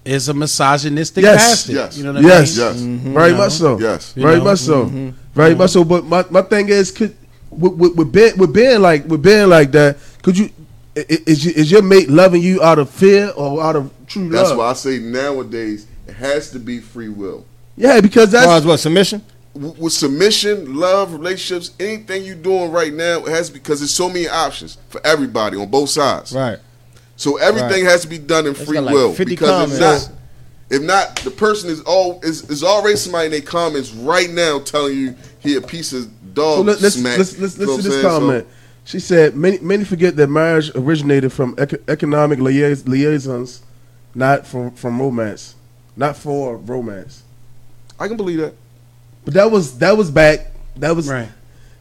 [0.06, 1.38] is a misogynistic Yes.
[1.38, 1.76] bastard.
[1.76, 1.98] Yes.
[1.98, 2.66] You know what I Yes, mean?
[2.68, 2.82] Yes.
[2.82, 3.14] Mm-hmm.
[3.14, 3.80] very You much so.
[3.80, 4.14] Yes.
[4.16, 4.44] You very know?
[4.44, 4.86] much so.
[4.86, 5.10] Mm-hmm.
[5.34, 5.84] Very much so.
[5.84, 6.10] Mm-hmm.
[6.10, 7.16] But my, my thing is, could
[7.50, 10.50] with, with, with being with being like with being like that, could you
[10.96, 13.92] i- i- is your, is your mate loving you out of fear or out of
[14.08, 14.58] true That's love?
[14.74, 17.46] That's why I say nowadays it has to be free will.
[17.76, 19.24] Yeah, because As far that's as what submission?
[19.56, 24.08] W- With submission, love, relationships, anything you're doing right now, it has because there's so
[24.08, 26.34] many options for everybody on both sides.
[26.34, 26.60] Right.
[27.16, 30.12] So everything has to be done in It's free like will because if not,
[30.70, 34.60] if not, the person is all is, is already somebody in their comments right now
[34.60, 37.18] telling you he a piece of dog So let, let's, smack.
[37.18, 38.12] let's let's You know listen to this I'm?
[38.12, 38.48] So- comment.
[38.86, 43.64] she said many many forget that marriage originated from ec- economic liais- liaisons,
[44.16, 45.56] not from from romance,
[45.98, 47.24] not for romance.
[48.00, 48.54] I can believe that.
[49.30, 50.48] But that was that was back.
[50.78, 51.30] That was Right.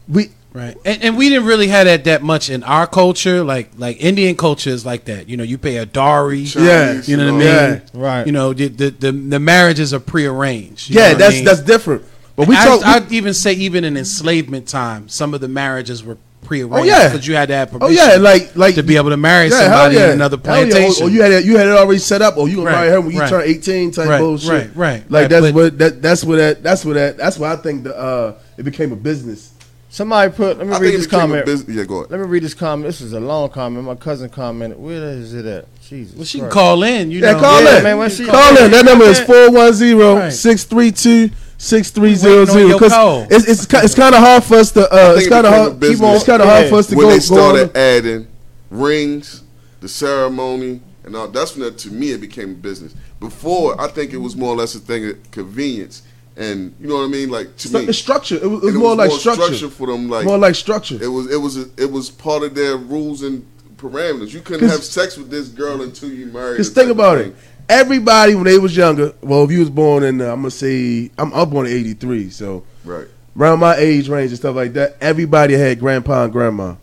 [0.06, 3.42] We Right, and, and we didn't really have that that much in our culture.
[3.42, 5.30] Like like Indian culture is like that.
[5.30, 6.40] You know, you pay a dowry.
[6.40, 7.46] Yeah, you know what I mean.
[7.46, 7.80] Yeah.
[7.94, 8.26] Right.
[8.26, 10.90] You know, the the the, the marriages are prearranged.
[10.90, 11.44] you know yeah, what I that's mean?
[11.44, 12.04] that's different.
[12.36, 12.84] But we I, talk.
[12.84, 16.74] I'd even say even in enslavement time, some of the marriages were prearranged.
[16.78, 17.08] Oh, yeah.
[17.08, 17.98] because you had to have permission.
[17.98, 20.06] oh yeah, like like to be able to marry Yeah, somebody yeah.
[20.06, 20.62] in another Hell yeah.
[20.62, 21.06] Or- plantation.
[21.06, 22.88] Or, you had it, you had it already set up, or you gonna Right, marry
[22.90, 23.28] her when you right.
[23.28, 24.48] turn eighteen type Right, bullshit.
[24.50, 27.38] right, right, Like right, that's but- what that that's what that that's what that that's
[27.38, 29.52] what I think the uh it became a business.
[29.90, 30.58] Somebody put.
[30.58, 31.46] Let me I read this comment.
[31.46, 31.74] business.
[31.74, 32.10] Yeah, go ahead.
[32.10, 32.86] Let me read this comment.
[32.86, 33.86] This is a long comment.
[33.86, 34.78] My cousin commented.
[34.78, 35.64] Where is it at?
[35.80, 36.14] Jesus.
[36.14, 37.10] well, she can call in.
[37.10, 37.82] You Yeah, know, call Yeah, in.
[37.84, 38.70] man, when she- call in.
[38.70, 39.18] That number is
[41.58, 41.78] Yeah.
[41.78, 42.92] 410-632-6300 because
[43.30, 45.72] it's it's, it's kind of hard for us to uh think it's kind of hard
[45.72, 46.16] a business.
[46.16, 47.76] it's kind of hard for us to when go, they go started on.
[47.76, 48.28] adding
[48.70, 49.42] rings,
[49.80, 52.94] the ceremony, and all, that's when that, to me it became a business.
[53.18, 56.02] Before, I think it was more or less a thing of convenience,
[56.36, 57.30] and you know what I mean.
[57.30, 58.36] Like to Stru- me, structure.
[58.36, 59.68] It was, it was and more like structure.
[59.68, 60.08] for them.
[60.08, 60.98] Like More like structure.
[61.02, 63.44] it was, it was, a, it was part of their rules and
[63.76, 64.32] parameters.
[64.32, 66.58] You couldn't have sex with this girl until you married.
[66.58, 67.30] Just think about thing.
[67.32, 67.36] it.
[67.68, 71.10] Everybody when they was younger, well, if you was born in, uh, I'm gonna say,
[71.18, 73.04] I'm, I'm born in '83, so Right.
[73.38, 76.74] around my age range and stuff like that, everybody had grandpa and grandma.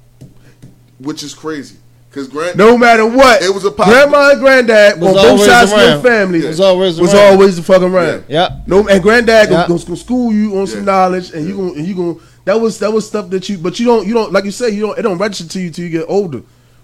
[0.99, 1.77] Which is crazy,
[2.09, 2.55] because grand.
[2.57, 5.71] No matter what, It was a pop- grandma and granddad Was on both always sides
[5.71, 7.33] of the your family Was always was around.
[7.33, 8.23] always the fucking around.
[8.27, 8.49] Yeah.
[8.67, 9.65] No, and granddad Yeah.
[9.67, 12.77] gonna, gonna school you on some knowledge, and you gonna and you gonna that was
[12.79, 14.99] that was stuff that you, but you don't you don't like you say you don't
[14.99, 16.41] it don't register to you till you get older.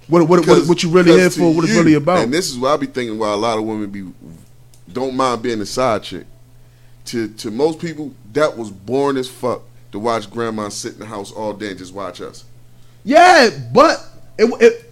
[0.08, 1.54] What what what, what you really here for?
[1.54, 2.20] What it's really about?
[2.20, 3.18] And this is what I be thinking.
[3.18, 4.12] Why a lot of women be
[4.92, 6.26] don't mind being a side chick.
[7.06, 9.62] To to most people, that was boring as fuck
[9.92, 12.46] to watch grandma sit in the house all day and just watch us.
[13.04, 14.06] yeah, but
[14.38, 14.91] it, it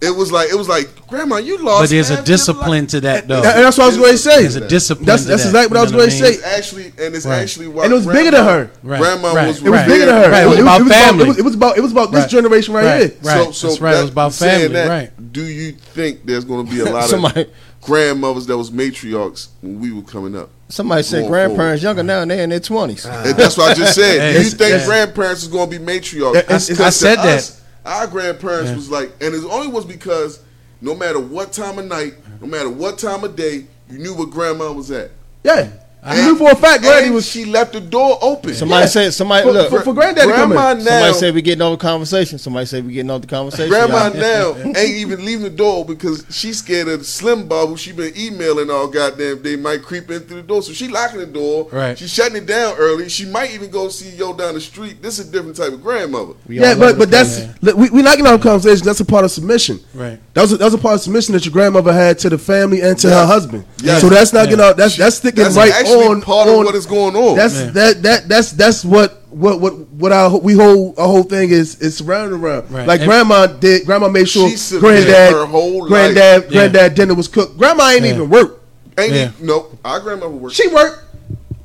[0.00, 1.82] It was like it was like grandma, you lost.
[1.82, 3.36] but there's a discipline to that though.
[3.36, 4.40] and that's what I was going to say.
[4.42, 5.06] There's a discipline.
[5.06, 6.42] That's to that's that, exactly what I was going to say.
[6.56, 7.42] Actually and it's Right.
[7.42, 8.70] actually why And it was bigger than her.
[8.82, 9.88] Right, Grandma right, was It was right.
[9.88, 10.30] bigger than her.
[10.30, 11.24] Right, it was about it family.
[11.24, 12.30] it, was, it was about it was about this Right.
[12.30, 13.00] generation right, Right.
[13.00, 13.18] here.
[13.22, 13.46] Right.
[13.46, 15.32] That's right, it was about family, that, right.
[15.32, 17.48] Do you think there's going to be a lot Somebody- of
[17.82, 20.50] grandmothers that was matriarchs when we were coming up?
[20.68, 23.04] Somebody said Going grandparents younger now and they're in their twenties.
[23.06, 24.32] And that's what I just said.
[24.36, 26.36] Do you think grandparents is going to be matriarchs?
[26.36, 27.52] It's- it's- I said that.
[27.86, 30.40] Our grandparents was like, and it only was because
[30.80, 34.26] no matter what time of night, no matter what time of day, you knew where
[34.26, 35.12] grandma was at.
[35.44, 35.70] Yeah,
[36.06, 37.26] I knew for a fact Granny and was.
[37.28, 38.54] She left the door open.
[38.54, 38.86] Somebody Yeah.
[38.88, 39.70] said somebody For- look.
[39.70, 40.84] for- for granddaddy grandma coming.
[40.84, 42.38] now, somebody said we getting over the conversation.
[42.38, 43.68] Somebody said we getting over the conversation.
[43.68, 44.14] grandma y'all.
[44.14, 47.92] now ain't even leaving the door because she's scared of the Slim Bob who she
[47.92, 50.62] been emailing all goddamn day might creep in through the door.
[50.62, 51.66] So she locking the door.
[51.72, 51.98] Right.
[51.98, 53.08] She's shutting it down early.
[53.08, 55.02] She might even go see yo down the street.
[55.02, 56.34] This is a different type of grandmother.
[56.46, 57.46] We Yeah, but but that's Yeah.
[57.62, 58.84] look, we we not getting out of conversation.
[58.86, 59.80] That's a part of submission.
[59.94, 60.18] Right.
[60.34, 62.38] That was a, that was a part of submission that your grandmother had to the
[62.38, 63.64] family and to her husband.
[63.82, 64.00] Yes.
[64.02, 64.50] So that's not Yeah.
[64.50, 64.76] getting out.
[64.76, 66.60] That's that's sticking That's right actually on part on.
[66.60, 67.36] of what is going on.
[67.36, 67.70] that's Yeah.
[67.70, 71.80] that that that's that's what what what what our we whole our whole thing is
[71.80, 72.70] is surrounded around.
[72.70, 72.86] Right.
[72.86, 73.84] Like And- grandma did.
[73.86, 75.88] Grandma made sure She submitted granddad her whole life.
[75.88, 76.50] granddad Yeah.
[76.68, 77.58] granddad dinner was cooked.
[77.58, 78.14] Grandma ain't Yeah.
[78.14, 78.62] even work.
[78.98, 79.24] Ain't Yeah.
[79.26, 79.42] it?
[79.42, 80.54] No, our grandmother worked.
[80.56, 81.00] She worked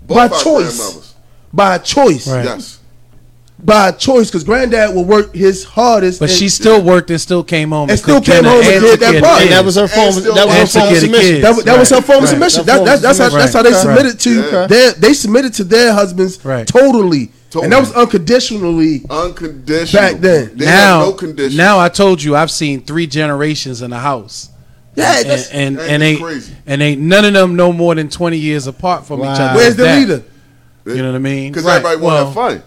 [0.08, 1.14] Both by choice.
[1.54, 2.28] by choice.
[2.28, 2.44] Right.
[2.46, 2.78] Yes.
[3.64, 6.20] By choice, because granddad will work his hardest.
[6.20, 8.68] But and- she still worked and still came home And and, still came home and
[8.68, 9.42] and did that part.
[9.44, 10.12] And that was her form.
[10.14, 11.30] Still- That was her form of care of the submission.
[11.30, 11.42] kids.
[11.44, 12.06] That, was- was her Right.
[12.06, 12.30] form of Right.
[12.30, 12.66] submission.
[12.66, 13.82] That That, that, of that's how that's how they Right.
[13.82, 14.68] submitted to Yeah.
[14.68, 16.66] their they submitted to their husbands Right.
[16.66, 17.64] totally, Totally.
[17.66, 19.04] and that was unconditionally.
[19.10, 20.02] Unconditional.
[20.02, 20.52] Back then.
[20.56, 21.58] They now, no condition.
[21.58, 24.50] now I told you I've seen three generations in a house.
[24.96, 26.52] Yeah, and that's, and, that and ain't crazy.
[26.66, 29.34] and ain't none of them no more than twenty years apart from Wow.
[29.34, 29.56] each other.
[29.56, 30.22] where's the That- leader?
[30.88, 31.52] You know what I mean?
[31.52, 31.76] Because Right.
[31.76, 32.64] everybody want to Well, have fun.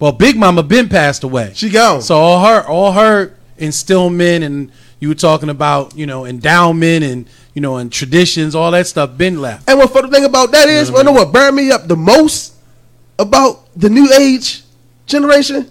[0.00, 1.52] Well, Big Mama been passed away.
[1.54, 2.02] She gone.
[2.02, 4.70] So all her all her instillment and
[5.00, 9.16] you were talking about you know endowment and you know and traditions, all that stuff
[9.16, 9.68] been left.
[9.68, 11.88] and what the thing about that is, You know you know what burned me up
[11.88, 12.54] the most
[13.18, 14.62] about the new age
[15.06, 15.70] generation,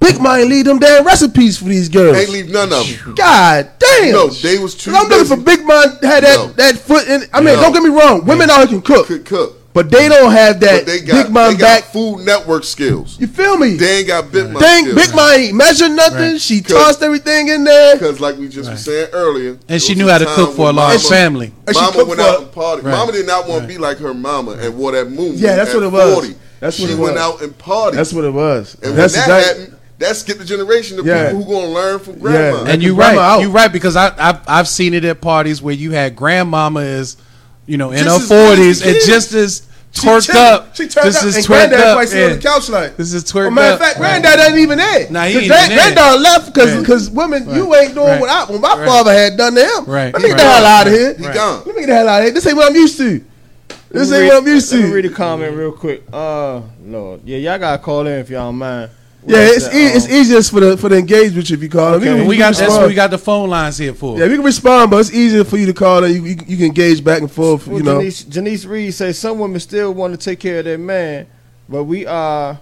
[0.00, 2.16] Big Mama ain't leave them damn recipes for these girls.
[2.18, 3.14] Ain't leave none of them.
[3.14, 4.12] God damn.
[4.12, 5.36] No, they was too 'Cause I'm looking for.
[5.42, 6.46] Big Mom had that No.
[6.56, 7.24] that foot in.
[7.32, 7.62] I mean, No.
[7.62, 8.26] don't get me wrong.
[8.26, 9.58] Women out here can cook, Could cook.
[9.74, 11.84] But they don't have that they got, Big Mom they got back.
[11.92, 13.20] Food Network skills.
[13.20, 13.74] You feel me?
[13.76, 15.06] They ain't got Big Mom Dang, skills.
[15.06, 16.32] Big Mom ain't measured nothing.
[16.32, 16.40] Right.
[16.40, 17.96] She tossed everything in there.
[17.96, 20.72] Because like we just were saying earlier, And she knew how to cook for a
[20.72, 21.52] large mama- family.
[21.66, 22.84] And she Mama cooked went for- out and partied.
[22.84, 22.92] Right.
[22.92, 25.32] Mama did not want to be like her mama and wore that moon.
[25.34, 26.14] Yeah, that's at what it was.
[26.14, 26.34] 40.
[26.60, 27.22] That's what she it went was.
[27.22, 27.92] out and partied.
[27.92, 28.76] That's what it was.
[28.82, 31.30] and That's when that exactly- happened, that's get the generation of Yeah.
[31.30, 32.62] people who gonna learn from grandma.
[32.64, 32.70] Yeah.
[32.72, 33.40] And you grandma right, out.
[33.42, 37.16] you right because I I've, I've seen it at parties where you had grandmama is,
[37.66, 39.62] you know, in Just her as good as forties the and just as
[39.92, 40.40] She twerked chilling.
[40.42, 40.74] up.
[40.76, 41.24] She turned this up.
[41.26, 41.84] is and twerked granddad up.
[41.94, 42.96] probably sit on the couch like.
[42.96, 43.74] This is Well, twerked matter up.
[43.74, 44.22] of fact, Right.
[44.22, 45.06] granddad ain't even there.
[45.10, 45.94] Nah, he Cause ain't grand- even there.
[45.94, 46.80] Granddad left because Right.
[46.80, 48.20] because women, you ain't doing Right.
[48.20, 48.86] what I what my Right.
[48.88, 49.84] father had done to him.
[49.86, 50.12] Right.
[50.12, 50.38] Let me get Right.
[50.38, 51.14] the hell out of here.
[51.18, 51.62] he gone.
[51.64, 52.32] Let me get the hell out of here.
[52.34, 53.20] This ain't what I'm used to.
[53.92, 55.08] This ain't me what I'm read- used Let me read to.
[55.08, 56.02] a comment real quick.
[56.12, 58.90] Uh, Lord, yeah, y'all gotta call in if y'all don't mind.
[59.26, 61.94] Yeah, it's That, e- it's um, easiest for the for the engagement if you call.
[61.94, 62.12] Okay.
[62.12, 64.18] We, can- we got that's what we got the phone lines here for.
[64.18, 66.56] Yeah, we can respond, but it's easier for you to call and you you, you
[66.56, 67.66] can engage back and forth.
[67.66, 70.64] Well, You know, Janice, Janice Reed says some women still want to take care of
[70.66, 71.26] their man,
[71.68, 72.58] but we are,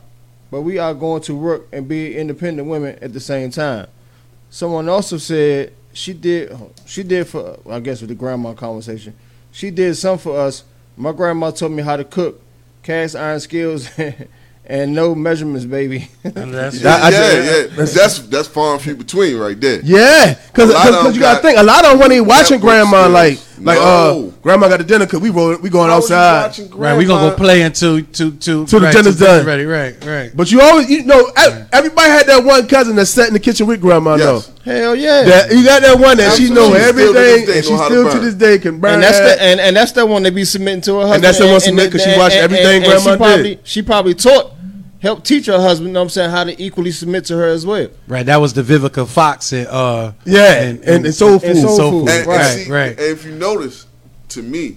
[0.50, 3.88] but we are going to work and be independent women at the same time.
[4.50, 6.56] Someone also said she did,
[6.86, 9.14] she did for, I guess with the grandma conversation,
[9.50, 10.62] she did some for us.
[10.96, 12.40] My grandma taught me how to cook,
[12.82, 13.88] cast iron skills,
[14.72, 16.08] and no measurements, baby.
[16.24, 17.84] And that's- Yeah, I- I yeah, yeah.
[17.84, 19.80] That's that's far and few between right there.
[19.84, 22.08] Yeah, because A lot of them you gotta got think a lot of them when
[22.10, 23.12] they watching Netflix grandma skills.
[23.12, 26.58] like like uh grandma got the dinner because we roll, we going How outside.
[26.74, 29.46] Right, we gonna go play until to to Till the dinner's done.
[29.46, 30.30] Ready, right, right.
[30.34, 33.40] But you always you know e- everybody had that one cousin that sat in the
[33.40, 34.16] kitchen with grandma.
[34.16, 34.50] Yes.
[34.64, 35.22] Hell yeah.
[35.22, 36.80] though that you got that one that she know Absolutely.
[36.92, 38.94] Still to this everything and she know how to still to this day can burn.
[38.94, 39.36] and that's that.
[39.38, 41.14] the and, and that's the one that be submitting to her husband.
[41.16, 43.60] And that's the one submit 'cause she watched everything she grandma probably, did.
[43.66, 44.52] She probably taught,
[45.03, 45.88] helped teach her husband.
[45.88, 47.88] You know what I'm saying how to equally submit to her as well.
[48.07, 51.50] Right, that was the Vivica Fox and uh yeah, and, and, soul food.
[51.50, 52.09] and soul soul food.
[52.09, 52.09] food.
[52.09, 52.90] And, and Right, see, right.
[52.90, 53.86] And if you notice,
[54.28, 54.76] to me,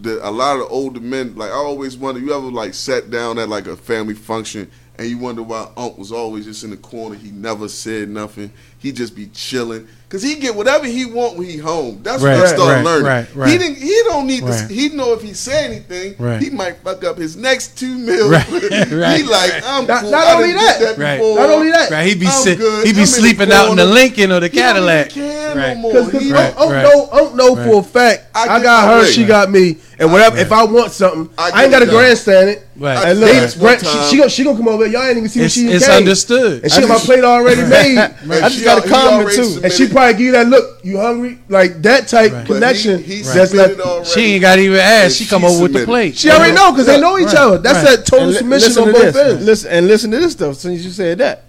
[0.00, 3.38] that a lot of older men, like I always wonder, you ever like sat down
[3.38, 6.76] at like a family function and you wonder why Unc was always just in the
[6.76, 7.16] corner.
[7.16, 8.52] He never said nothing.
[8.78, 11.98] He just be chilling because he get whatever he want when he home.
[12.04, 13.04] That's Right, what I started right, learning.
[13.04, 13.58] right, He right.
[13.58, 13.78] didn't.
[13.78, 14.68] He don't need Right.
[14.68, 14.72] to.
[14.72, 16.40] He know if he say anything, Right.
[16.40, 18.30] he might fuck up his next two meals.
[18.30, 19.26] Right, he right.
[19.26, 20.10] like I'm Not- cool.
[20.12, 20.98] not I only done that.
[20.98, 21.20] Right.
[21.20, 21.90] Not only that.
[21.90, 22.84] Right, he be I'm sit, good.
[22.84, 23.84] he I'm be in sleeping out in the.
[23.86, 25.08] Lincoln or the He don't even Cadillac.
[25.10, 25.68] care Right.
[25.74, 25.92] no more.
[25.92, 26.82] Because He Unc, like, Unc right.
[26.84, 27.66] know, Unc know Right.
[27.68, 28.24] for a fact.
[28.36, 29.10] I I, got her, way.
[29.10, 30.36] she got me, and whatever.
[30.38, 31.94] If I want something, I I, ain't got to it done.
[31.96, 32.66] grandstand it.
[32.76, 32.98] Right.
[32.98, 34.84] I And look, did this she, she, gonna, she gonna come over.
[34.86, 35.96] Y'all ain't even see what It's, she it's came.
[35.98, 36.64] understood.
[36.64, 37.98] And she got my plate already made.
[37.98, 39.60] I just got a comment too.
[39.62, 40.80] And she probably give you that look.
[40.84, 41.38] You hungry?
[41.48, 42.46] Like that type Right.
[42.46, 43.02] connection.
[43.02, 43.80] He, he that's not.
[43.80, 44.08] already.
[44.10, 45.04] She ain't got even ask.
[45.04, 46.16] And She come she over with the plate.
[46.16, 47.36] She already know because they know each Right.
[47.36, 47.58] other.
[47.58, 47.96] That's Right.
[47.98, 49.16] that total li- submission on to both this.
[49.16, 49.44] ends.
[49.44, 50.56] Listen and listen to this stuff.
[50.56, 51.44] Since you said that,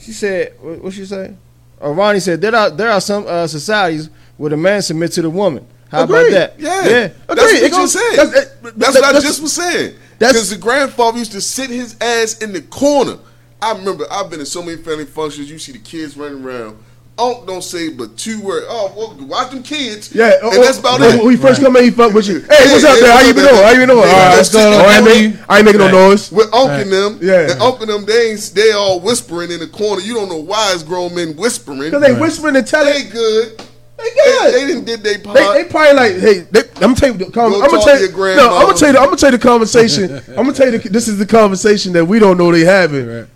[0.00, 1.32] she said, what, what she say?
[1.80, 5.22] Oh, Ronnie said there are there are some uh, societies where the man submit to
[5.22, 5.64] the woman.
[5.90, 6.28] How Agreed.
[6.28, 6.54] about that?
[6.60, 7.08] Yeah, yeah.
[7.28, 7.56] That's Agreed.
[7.56, 8.00] It what you goes- said.
[8.16, 9.94] that's- That's, that- what that's- I just was saying.
[10.18, 13.16] that's- Because the grandfather used to sit his ass in the corner.
[13.62, 15.50] I remember I've been in so many family functions.
[15.50, 16.76] You see the kids running around.
[17.18, 18.66] Unc don't say but two words.
[18.68, 20.14] Oh, well, watch them kids.
[20.14, 21.22] Yeah, and oh, oh that's about when, it.
[21.24, 22.40] When you first come in, he fuck with you.
[22.40, 23.10] Hey, Yeah, what's up yeah, there?
[23.10, 23.52] How what's you up been there?
[23.52, 23.64] doing?
[23.64, 23.98] How you been doing?
[23.98, 24.86] All right, that's what's going on?
[24.86, 25.90] I ain't making, I ain't making Right.
[25.92, 26.32] no noise.
[26.32, 27.50] With Unc and them, Yeah.
[27.50, 30.00] and Unc and them, they ain't, they all whispering in the corner.
[30.00, 31.78] You don't know why it's grown men whispering.
[31.80, 32.92] Because they whispering and telling.
[32.92, 33.58] They good.
[33.98, 34.54] They They, good.
[34.54, 35.36] they didn't did they part.
[35.36, 38.00] They, they probably like, hey, they, I'm gonna tell you the con- I'm gonna tell
[38.00, 40.14] you, no, I'm gonna tell you, the, I'm gonna tell you the conversation.
[40.28, 43.06] I'm gonna tell you the, this is the conversation that we don't know they having.
[43.08, 43.26] Right.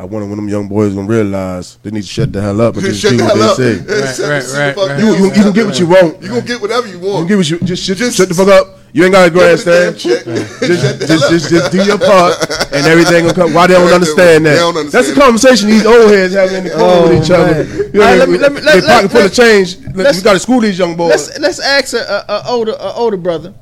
[0.00, 2.74] I wonder when them young boys gonna realize they need to shut the hell up
[2.76, 3.56] and just Shut do the what hell up.
[3.58, 3.84] they say.
[3.86, 4.98] Hey, Right, right, right, right.
[5.00, 5.18] You, up.
[5.18, 6.22] you, you can get what you want.
[6.22, 7.18] You gonna get whatever you You want.
[7.20, 8.78] can get what you just, just Just- shut the fuck up.
[8.92, 9.98] You ain't got a Give me grandstand.
[9.98, 10.24] Just,
[10.66, 12.34] just, just, just do your part,
[12.72, 13.54] and everything will come.
[13.54, 14.56] Why they don't understand that?
[14.56, 17.30] don't understand That's the conversation these old heads having in the corner Oh, with each
[17.30, 17.62] other.
[17.62, 19.26] You know, All right, they, let me- let me- they let- pocket let- full of
[19.26, 19.78] let- change.
[19.94, 21.10] let's- We got to school these young boys.
[21.10, 23.54] Let's let's ask a, a, a older a older brother.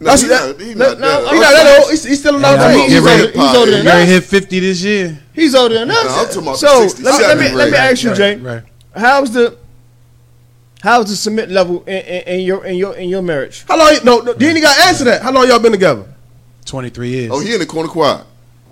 [0.00, 1.40] No, he not, he not no, that I'm he old.
[1.40, 1.90] not that old.
[1.90, 4.60] He's, he's still in our Yeah, He's older, he's older than You already hit 50
[4.60, 5.18] this year.
[5.32, 6.04] He's older than us.
[6.04, 8.36] No, I'm talking about so the let me, let me let me ask you, Jay.
[8.36, 8.62] Right.
[8.94, 9.58] How's the
[10.80, 13.64] how's the submit level in, in, in your in your in your marriage?
[13.66, 13.96] How long?
[14.04, 15.22] No, no, you ain't got to answer that.
[15.22, 16.06] How long y'all been together?
[16.64, 17.30] 23 years.
[17.32, 18.24] Oh, he in the corner quiet.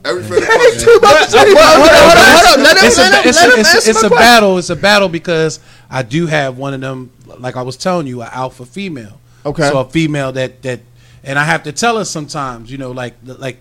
[0.05, 0.81] Every family Hey, function.
[0.83, 2.62] two about to tell you Hold on, hold on.
[2.62, 4.59] Let him, it's let a, him, let him answer it's a battle.
[4.59, 5.59] It's a battle because
[5.91, 9.18] I do have one of them, like I was telling you, an alpha female.
[9.45, 9.68] Okay.
[9.68, 10.81] So a female that that,
[11.27, 13.59] and I have to tell her sometimes, you know, like like,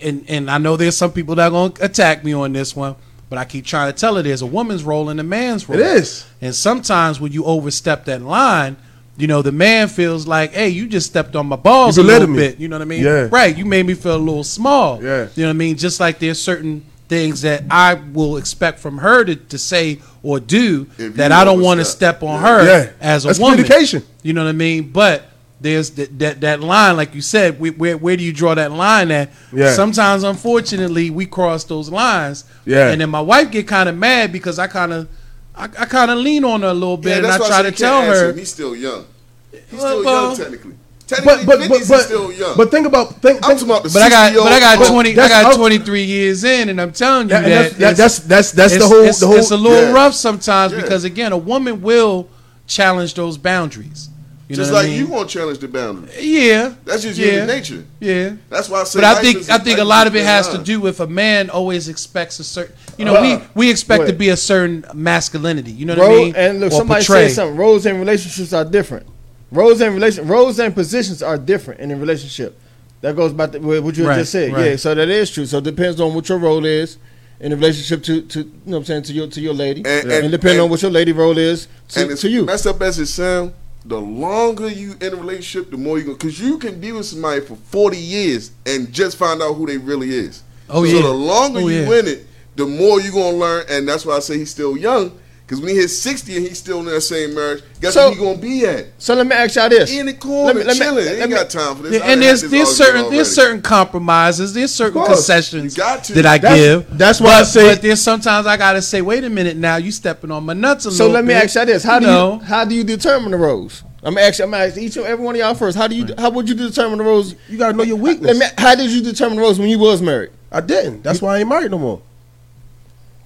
[0.00, 2.96] and and I know there's some people that are gonna attack me on this one,
[3.28, 5.78] but I keep trying to tell her there's a woman's role and a man's role.
[5.78, 6.26] It is.
[6.40, 8.76] And sometimes when you overstep that line,
[9.16, 12.28] you know, the man feels like, hey, you just stepped on my balls a little
[12.28, 12.36] me.
[12.38, 12.58] bit.
[12.60, 13.04] You know what I mean?
[13.04, 13.28] Yeah.
[13.30, 13.56] Right.
[13.56, 15.02] You made me feel a little small.
[15.02, 15.28] Yeah.
[15.34, 15.76] You know what I mean?
[15.76, 20.38] Just like there's certain things that I will expect from her to, to say or
[20.38, 22.48] do If that I don't want to step on Yeah.
[22.48, 22.90] her Yeah.
[23.00, 23.56] as a That's woman.
[23.58, 24.04] communication.
[24.22, 24.90] You know what I mean?
[24.92, 25.24] But
[25.60, 28.72] there's that that, that line, like you said, where, where where do you draw that
[28.72, 29.30] line at?
[29.52, 29.72] Yeah.
[29.74, 32.44] Sometimes, unfortunately, we cross those lines.
[32.64, 32.90] Yeah.
[32.90, 35.08] And then my wife get kind of mad because I kind of
[35.54, 37.72] I, I kind of lean on her a little bit, and I try said to
[37.72, 38.30] tell her.
[38.30, 38.38] him.
[38.38, 39.04] He's still young.
[39.52, 40.74] He's Well, still well- young technically.
[41.06, 42.56] Technically, But but but but, still young.
[42.56, 44.78] but think about think, I'm think talking about the But I got but I got
[44.78, 47.76] year old- twenty I got twenty three years in, and I'm telling you that, that,
[47.96, 49.92] that's, that, that's that's that's the whole it's, the whole it's a little Yeah.
[49.92, 50.82] rough sometimes Yeah.
[50.82, 52.28] because again, a woman will
[52.68, 54.08] challenge those boundaries.
[54.50, 55.12] You just know what like I you mean?
[55.14, 56.16] want to challenge the boundaries.
[56.26, 57.84] Yeah, That's just yeah, human nature.
[58.00, 58.32] Yeah.
[58.48, 58.98] That's why I say.
[59.00, 61.50] But I think I think a lot of it has to do with a man
[61.50, 62.74] always expects a certain.
[62.98, 63.22] You know, Uh,
[63.54, 65.70] we we expect to be a certain masculinity.
[65.70, 66.34] You know what I mean?
[66.36, 67.28] and look, Or somebody portray.
[67.28, 67.56] said something.
[67.56, 69.06] Roles and relationships are different.
[69.52, 72.58] Roles and relation roles and positions are different in a relationship.
[73.02, 74.52] That goes back to what you Right, just said.
[74.52, 74.70] right.
[74.70, 75.46] Yeah, so that is true.
[75.46, 76.98] So it depends on what your role is
[77.40, 79.82] in a relationship to, to you know what I'm saying to your to your lady,
[79.86, 82.44] And- and, and- depending on what your lady role is to, and to you.
[82.44, 83.52] messed up as it sounds,
[83.84, 86.12] the longer you in a relationship, the more you go.
[86.12, 89.78] Because you can be with somebody for forty years and just find out who they
[89.78, 90.42] really is.
[90.68, 91.02] Oh, so yeah.
[91.02, 91.98] the longer Oh, you yeah.
[92.00, 92.26] in it,
[92.56, 93.64] the more you're gonna learn.
[93.68, 95.18] And that's why I say he's still young.
[95.50, 98.14] Because when he hits sixty and he's still in that same marriage, guess So- where
[98.14, 98.86] he gonna be at?
[98.98, 99.90] So let me ask y'all this.
[99.90, 101.04] In the corner, Let me- let me- chilling.
[101.06, 101.94] let Ain't me- got time for this.
[101.94, 106.12] Yeah, and there's this there's certain there's certain compromises, there's certain concessions got to.
[106.12, 106.84] that I That's- give.
[106.96, 109.90] that's why I say- but there's sometimes I gotta say, wait a minute, now you
[109.90, 111.42] stepping on my nuts a So little So let me bit.
[111.42, 112.34] ask y'all this: How do know?
[112.34, 113.82] you how do you determine the roles?
[114.04, 115.76] I'm gonna I'm gonna each and every one of y'all first.
[115.76, 117.34] How do you how would you determine the roles?
[117.48, 118.40] you gotta know your weakness.
[118.56, 120.30] how did you determine the roles when you was married?
[120.52, 121.02] I didn't.
[121.02, 122.02] That's why I ain't married no more.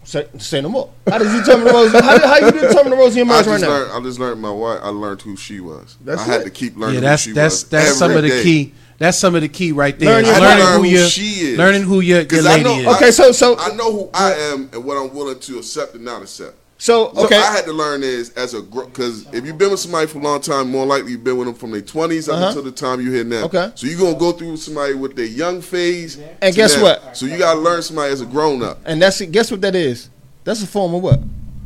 [0.05, 0.91] Say, say no more.
[1.09, 1.93] How did you determine the roles?
[1.93, 3.69] How, how you determine the roles in your I marriage just right now?
[3.69, 3.93] learned.
[3.93, 4.81] I just learned my wife.
[4.83, 5.97] I learned who she was.
[6.05, 7.71] That's I had to keep learning Yeah, that's who she that's was.
[7.71, 8.43] that's some of the day.
[8.43, 8.75] key.
[8.99, 10.11] That's some of the key right there.
[10.11, 11.59] Learn is your- I had to learning learn who who your she is.
[11.59, 12.97] learning who your, your 'Cause I lady know- is.
[12.97, 16.05] Okay, so so I know who I am and what I'm willing to accept and
[16.05, 16.55] not accept.
[16.85, 17.39] So So okay.
[17.39, 20.23] I had to learn is as a because if you've been with somebody for a
[20.23, 22.47] long time, more likely you've been with them from their 20s up Uh-huh.
[22.49, 23.45] until the time you hit now.
[23.45, 23.73] Okay.
[23.75, 26.19] So you're gonna go through somebody with their young phase.
[26.43, 26.83] And to guess now.
[26.83, 27.17] what?
[27.17, 28.81] So you gotta learn somebody as a grown up.
[28.85, 30.11] and that's guess what that is?
[30.45, 31.21] That's a form of what?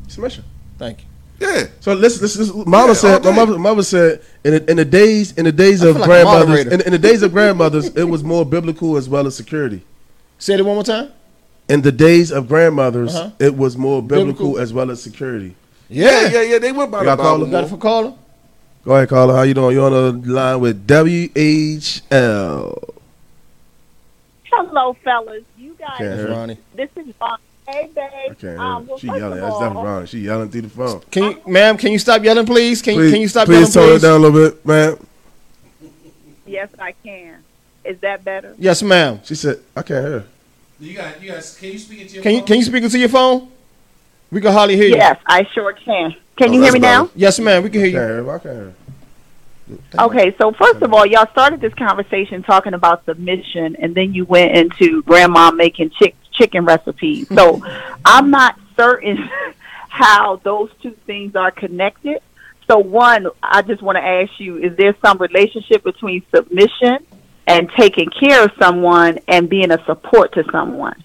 [0.06, 0.44] Submission.
[0.78, 1.06] Thank you.
[1.48, 1.66] Yeah.
[1.80, 3.26] So listen, this is mama Yeah, said.
[3.26, 6.04] all My mother, mother said in the, in the days in the days of like
[6.04, 9.82] grandmothers in, in the days of grandmothers, it was more biblical as well as security.
[10.38, 11.10] Say it one more time.
[11.68, 13.30] In the days of grandmothers, Uh-huh.
[13.38, 14.58] it was more biblical, Biblical.
[14.58, 15.54] as well as security.
[15.90, 16.58] Yeah, yeah, yeah.
[16.58, 17.46] They went by You the Bible.
[17.46, 18.14] Got it for caller.
[18.84, 19.34] Go ahead, caller.
[19.36, 19.74] How you doing?
[19.76, 22.94] You on the line with WHL?
[24.50, 25.42] Hello, fellas.
[25.58, 26.30] You guys, Can't That's hear.
[26.30, 26.58] Ronnie.
[26.74, 27.38] this is Ron.
[27.68, 27.92] Hey, I babe.
[28.26, 28.58] can't hear.
[28.58, 29.40] Um, well, she yelling.
[29.40, 30.06] That's definitely wrong.
[30.06, 31.00] She yelling through the phone.
[31.10, 31.76] Can you, ma'am?
[31.76, 32.80] Can you stop yelling, please?
[32.80, 34.02] Can, Please, can you stop please tone yelling, it please?
[34.02, 34.96] down a little bit, man.
[36.46, 37.36] Yes, I can.
[37.84, 38.54] Is that better?
[38.58, 39.20] Yes, ma'am.
[39.22, 40.24] She said, "I can't hear."
[40.80, 41.56] You got you guys.
[41.56, 42.46] Can you speak into your Can you phone?
[42.46, 43.48] can you speak into your phone?
[44.30, 44.96] We can hardly hear you.
[44.96, 46.14] Yes, I sure can.
[46.36, 47.10] Can Oh, you hear that's me now?
[47.16, 47.62] Yes, ma'am.
[47.64, 48.24] We can hear Can't you.
[48.24, 48.30] hear.
[48.30, 48.74] I can't hear.
[49.98, 54.24] Okay, so first of all, y'all started this conversation talking about submission, and then you
[54.24, 57.28] went into grandma making chick, chicken recipes.
[57.34, 57.60] So
[58.04, 59.16] I'm not certain
[59.88, 62.20] how those two things are connected.
[62.66, 67.04] So one, I just want to ask you: Is there some relationship between submission
[67.48, 71.02] and taking care of someone and being a support to someone?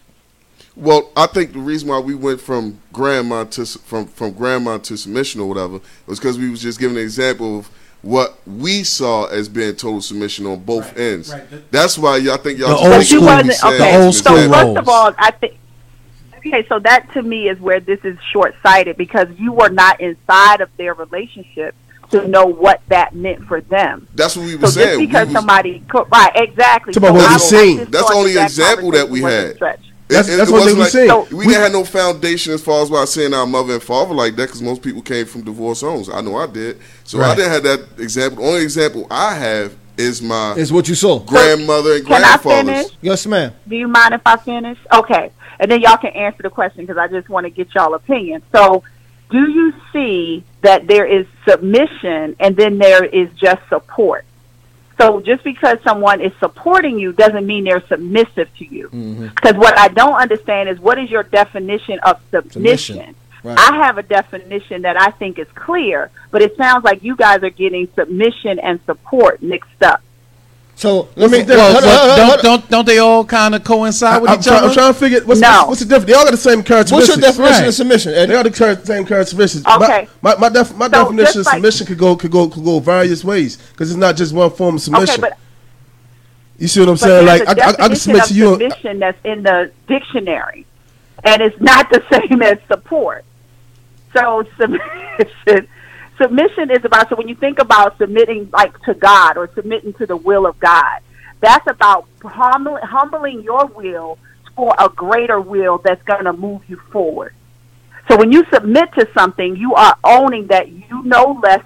[0.75, 4.97] Well, I think the reason why we went from grandma to from from grandma to
[4.97, 7.69] submission or whatever was because we was just giving an example of
[8.01, 11.31] what we saw as being total submission on both ends.
[11.31, 11.49] right.
[11.49, 13.77] The- That's why y'all think y'all The old But think you school, what wasn't okay.
[13.77, 15.57] the old was so first of all, I think
[16.39, 16.65] okay.
[16.67, 20.59] So that to me is where this is short sighted because you were not inside
[20.59, 21.75] of their relationship
[22.13, 24.07] to know what that meant for them.
[24.15, 24.99] That's what we So were just saying.
[24.99, 26.93] We because was- somebody co- right exactly.
[26.93, 27.77] So what I- we seen.
[27.89, 29.79] That's the only that example that we conversation was a had.
[30.09, 31.07] That's- it, that's it one wasn't thing we like, seen.
[31.31, 34.13] So- we didn't have no foundation as far as why saying our mother and father
[34.13, 36.09] like that because most people came from divorced homes.
[36.09, 36.79] I know I did.
[37.03, 38.43] So I didn't have that example.
[38.43, 41.19] The only example I have is my Is what you saw.
[41.19, 42.65] grandmother and Can I grandfather's.
[42.87, 42.91] finish?
[43.01, 43.51] Yes, ma'am.
[43.67, 44.77] Do you mind if I finish?
[44.91, 45.31] Okay.
[45.59, 48.41] And then y'all can answer the question because I just want to get y'all opinion.
[48.53, 48.83] So,
[49.33, 54.25] do you see that there is submission and then there is just support?
[54.99, 58.89] So, just because someone is supporting you doesn't mean they're submissive to you.
[58.89, 59.27] Mm-hmm.
[59.29, 62.97] Because what I don't understand is what is your definition of submission?
[62.97, 63.15] Submission.
[63.43, 63.57] Right.
[63.57, 67.41] I have a definition that I think is clear, but it sounds like you guys
[67.41, 70.02] are getting submission and support mixed up.
[70.75, 71.37] So let me.
[71.43, 71.61] Well, difference?
[71.61, 74.39] hold on, well, hold on, don't, don't don't they all kind of coincide with I'm,
[74.39, 74.67] each try, other?
[74.67, 75.49] I'm trying to figure what's, No.
[75.49, 76.05] what's, what's the difference.
[76.07, 77.67] They all got the same What's your definition Right.
[77.67, 78.11] of submission?
[78.11, 78.35] They Eddie?
[78.35, 79.65] all the char- same characteristics.
[79.65, 80.07] Okay.
[80.21, 82.49] My my, my, def, my So definition just of like- submission could go could go
[82.49, 85.23] could go various ways because it's not just one form of submission.
[85.23, 85.37] Okay, but
[86.57, 87.25] you see what I'm but saying?
[87.25, 88.49] there's Like a I, I, I can definition submit of to you.
[88.53, 90.65] submission that's in the dictionary,
[91.23, 93.23] and it's not the same as support.
[94.15, 95.67] So submission,
[96.21, 97.09] submission is about.
[97.09, 100.59] So when you think about submitting, like to God or submitting to the will of
[100.59, 100.99] God,
[101.41, 104.17] that's about humble, humbling your will
[104.55, 107.33] for a greater will that's going to move you forward.
[108.09, 111.63] So when you submit to something, you are owning that you know less,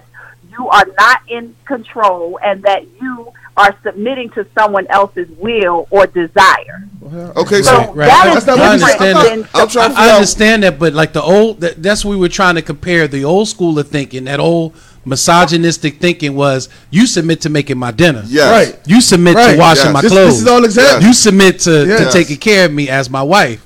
[0.50, 6.06] you are not in control, and that you are submitting to someone else's will or
[6.06, 6.88] desire.
[7.36, 8.06] Okay, So so Right.
[8.08, 9.48] that I- is I different understand that.
[9.54, 12.04] I'm trying I, to I figure out- understand that, but like the old, that, that's
[12.04, 13.08] what we were trying to compare.
[13.08, 17.90] The old school of thinking, that old misogynistic thinking was, you submit to making my
[17.90, 18.22] dinner.
[18.26, 18.50] Yes.
[18.50, 18.78] Right.
[18.86, 19.52] You submit Right.
[19.54, 19.92] to washing Yes.
[19.94, 20.32] my This, clothes.
[20.34, 21.04] this is all examples.
[21.04, 22.12] You submit to, Yes.
[22.12, 23.60] to taking care of me as my wife.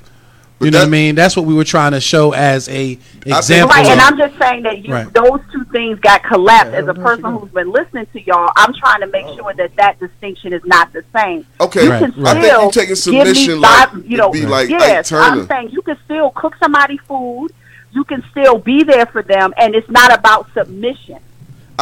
[0.63, 1.15] You know what I mean?
[1.15, 3.75] That's what we were trying to show as a example.
[3.75, 5.13] Right, and I'm just saying that you, Right.
[5.13, 6.73] those two things got collapsed.
[6.75, 9.37] As a person who's been listening to y'all, I'm trying to make oh.
[9.37, 11.47] sure that that distinction is not the same.
[11.61, 12.37] Okay, you Right, can right.
[12.37, 15.13] I still think you taking give me submission five- like you know, be like yes,
[15.13, 15.41] Ike Turner.
[15.43, 17.51] I'm saying you can still cook somebody food.
[17.93, 21.19] You can still be there for them, and it's not about submission.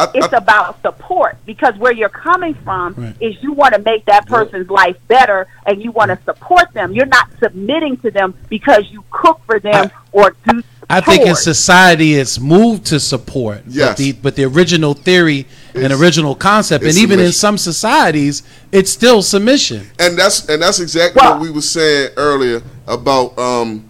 [0.01, 3.15] I, It's I, about support because where you're coming from Right.
[3.19, 6.93] is you want to make that person's life better and you want to support them.
[6.93, 10.63] You're not submitting to them because you cook for them or do.
[10.89, 13.61] I think in society it's moved to support.
[13.67, 13.89] Yes.
[13.89, 18.43] But the, but the original theory and original concept, and it's even in some societies,
[18.73, 19.87] it's still submission.
[19.99, 23.89] and that's and that's exactly Well- what we were saying earlier about um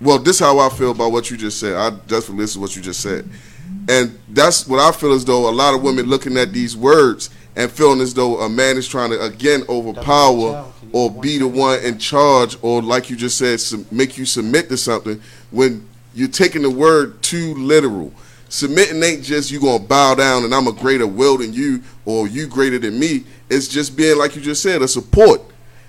[0.00, 1.74] well this is how I feel about what you just said.
[1.74, 3.28] I definitely listen to what you just said.
[3.88, 7.30] And that's what I feel as though a lot of women looking at these words
[7.54, 11.78] and feeling as though a man is trying to again overpower or be the one
[11.80, 16.28] in charge or like you just said sub- make you submit to something when you're
[16.28, 18.12] taking the word too literal.
[18.48, 22.28] Submitting ain't just you gonna bow down and I'm a greater will than you or
[22.28, 23.24] you greater than me.
[23.50, 25.40] It's just being like you just said, a support.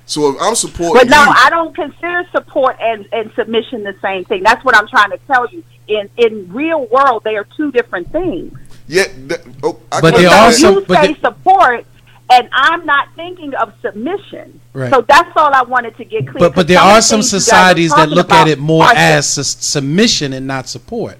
[0.05, 3.95] So if I'm supporting But no, you, I don't consider support and, and submission the
[4.01, 4.41] same thing.
[4.41, 5.63] That's what I'm trying to tell you.
[5.87, 8.57] In in real world, they are two different things.
[8.87, 11.85] yeah, that, oh, I But can they so are you some- but say they- support,
[12.29, 14.59] and I'm not thinking of submission.
[14.73, 14.91] Right.
[14.91, 16.39] So that's all I wanted to get clear.
[16.39, 18.59] But but 'cause there are some things you guys are societies that look at it
[18.59, 21.17] more as sus- submission and not support.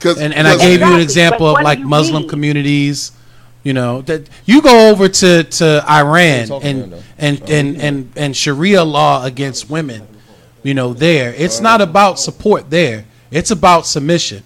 [0.00, 2.28] 'Cause- And and I 'cause- gave you an example of like Muslim mean?
[2.30, 3.12] communities.
[3.62, 8.36] You know that you go over to to Iran talking and and and and and
[8.36, 10.02] Sharia law against women.
[10.64, 13.04] You know there it's not about support there.
[13.32, 14.42] It's about submission.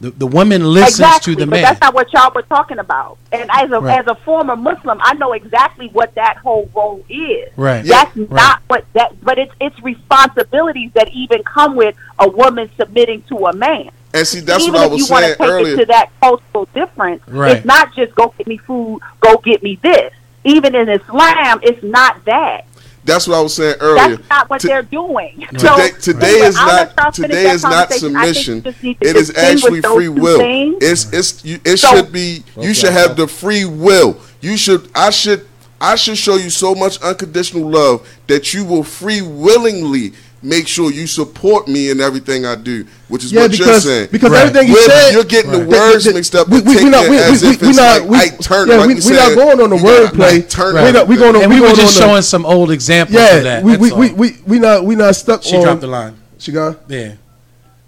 [0.00, 1.62] The the woman listens exactly, to the but man.
[1.62, 3.18] that's not what y'all were talking about.
[3.30, 4.00] And as a Right.
[4.00, 7.50] as a former Muslim, I know exactly what that whole role is.
[7.56, 7.84] Right.
[7.84, 8.26] That's Yeah.
[8.30, 13.46] not what that, but it's it's responsibilities that even come with a woman submitting to
[13.46, 13.90] a man.
[14.14, 15.74] and see, that's even what I was saying Even if you want to take earlier.
[15.74, 17.56] it to that cultural difference, Right.
[17.56, 20.12] it's not just go get me food, go get me this.
[20.44, 22.64] Even in Islam, it's not that.
[23.04, 24.16] That's what I was saying earlier.
[24.16, 25.44] That's not what To- they're doing.
[25.52, 28.16] Today, today anyway, is I'll let y'all not today that is not conversation.
[28.16, 28.62] I submission.
[28.62, 30.38] just need to It is actually free will.
[30.38, 30.76] things.
[30.80, 34.18] It's it's you, it So- should be you should have the free will.
[34.40, 35.46] You should I should
[35.80, 40.12] I should show you so much unconditional love that you will free willingly
[40.42, 43.84] make sure you support me in everything I do, which is Yeah, what you're because
[43.84, 44.08] saying.
[44.10, 44.46] because Right.
[44.46, 46.48] everything you When said, you're getting the words the- the- mixed up.
[46.48, 48.16] We, we, we taking not it we, as we, if we it's not like we,
[48.18, 50.38] Ike Turner, yeah, like we, you we not going on the wordplay.
[50.38, 50.84] Ike Turner.
[50.84, 52.70] We not we going on and we we were going just on showing some old
[52.70, 53.62] examples the, of yeah that.
[53.62, 56.16] we, we, we we we not we not stuck she on dropped the line.
[56.38, 57.14] she gone Yeah.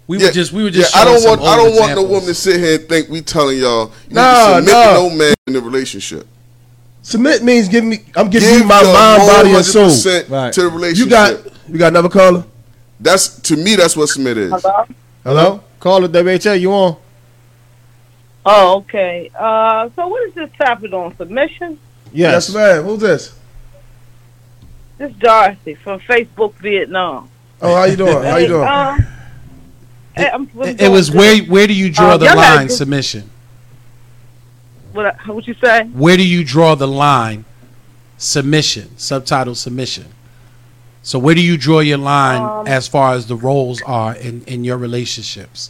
[0.07, 2.03] We Yeah, were just we were just yeah, I don't want I don't want no
[2.03, 4.93] woman to sit here and think we telling y'all you Nah, need to submit nah.
[4.93, 6.27] no man in the relationship.
[7.05, 10.29] Submit means give me I'm giving Give you my your mind body and soul 100%
[10.29, 10.51] Right.
[10.53, 11.05] to the relationship.
[11.05, 12.43] you got you got another caller
[12.99, 13.75] that's to me.
[13.75, 14.51] That's what submit is.
[14.51, 14.85] Hello?
[15.23, 16.59] hello Call it WHL.
[16.59, 16.97] You on?
[18.45, 19.29] Oh, okay.
[19.37, 21.77] Uh, so what is this topic on submission?
[22.11, 22.53] yes, Yes.
[22.53, 23.33] man who's this
[24.97, 27.29] This is Darcy from Facebook Vietnam.
[27.61, 28.97] oh how you doing how you doing Uh,
[30.15, 31.49] hey, I'm, I'm It, it was doing where good.
[31.49, 33.29] where do you draw Um, the y'all gotta line do- submission?
[34.95, 35.83] What, I- what you say?
[35.87, 37.43] Where do you draw the line
[38.17, 38.97] submission?
[38.97, 40.05] Subtitle submission.
[41.03, 44.41] So where do you draw your line Um, as far as the roles are in,
[44.45, 45.69] in your relationships?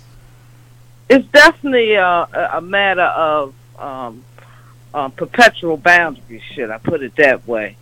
[1.09, 4.23] It's definitely a, a a matter of um,
[4.93, 6.41] um, perpetual boundaries.
[6.53, 7.77] Should I put it that way?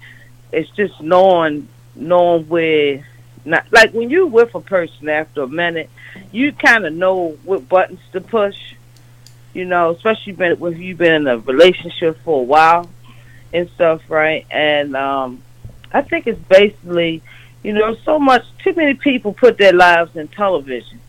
[0.51, 3.05] It's just knowing knowing where.
[3.45, 5.89] Not like when you're with a person after a minute,
[6.31, 8.57] you kind of know what buttons to push.
[9.53, 12.89] You know, especially been, when you've been in a relationship for a while.
[13.53, 14.45] and stuff, right?
[14.51, 15.43] And um,
[15.93, 17.21] I think it's basically,
[17.61, 18.43] you know, so much.
[18.63, 20.99] Too many people put their lives in television.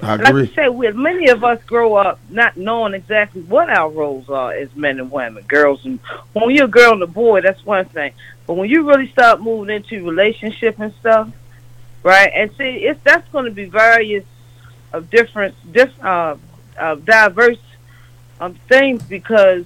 [0.00, 0.24] I agree.
[0.24, 4.28] Like you say, we many of us grow up not knowing exactly what our roles
[4.28, 6.00] are as men and women, girls and
[6.32, 8.12] when you're a girl and a boy, that's one thing.
[8.46, 11.30] But when you really start moving into relationship and stuff,
[12.02, 12.30] right?
[12.34, 14.24] And see, it's that's going to be various
[14.92, 16.36] of different, diff, uh,
[16.76, 17.58] uh, diverse
[18.42, 19.64] um, things because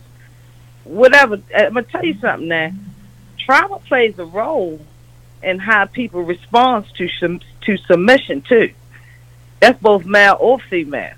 [0.85, 1.41] whatever.
[1.57, 2.73] I'm gonna tell you something now.
[3.39, 4.81] Trauma plays a role
[5.43, 8.73] in how people respond to sum, to submission too.
[9.61, 11.15] That's both male or female.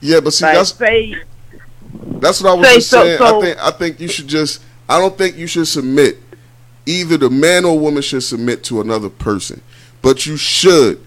[0.00, 1.14] Yeah, but see, Like that's say,
[2.20, 3.18] That's what I was Say just so- saying.
[3.18, 4.62] so- I think I think you should just.
[4.88, 6.18] I don't think you should submit.
[6.86, 9.60] Either the man or woman should submit to another person,
[10.02, 11.00] but you should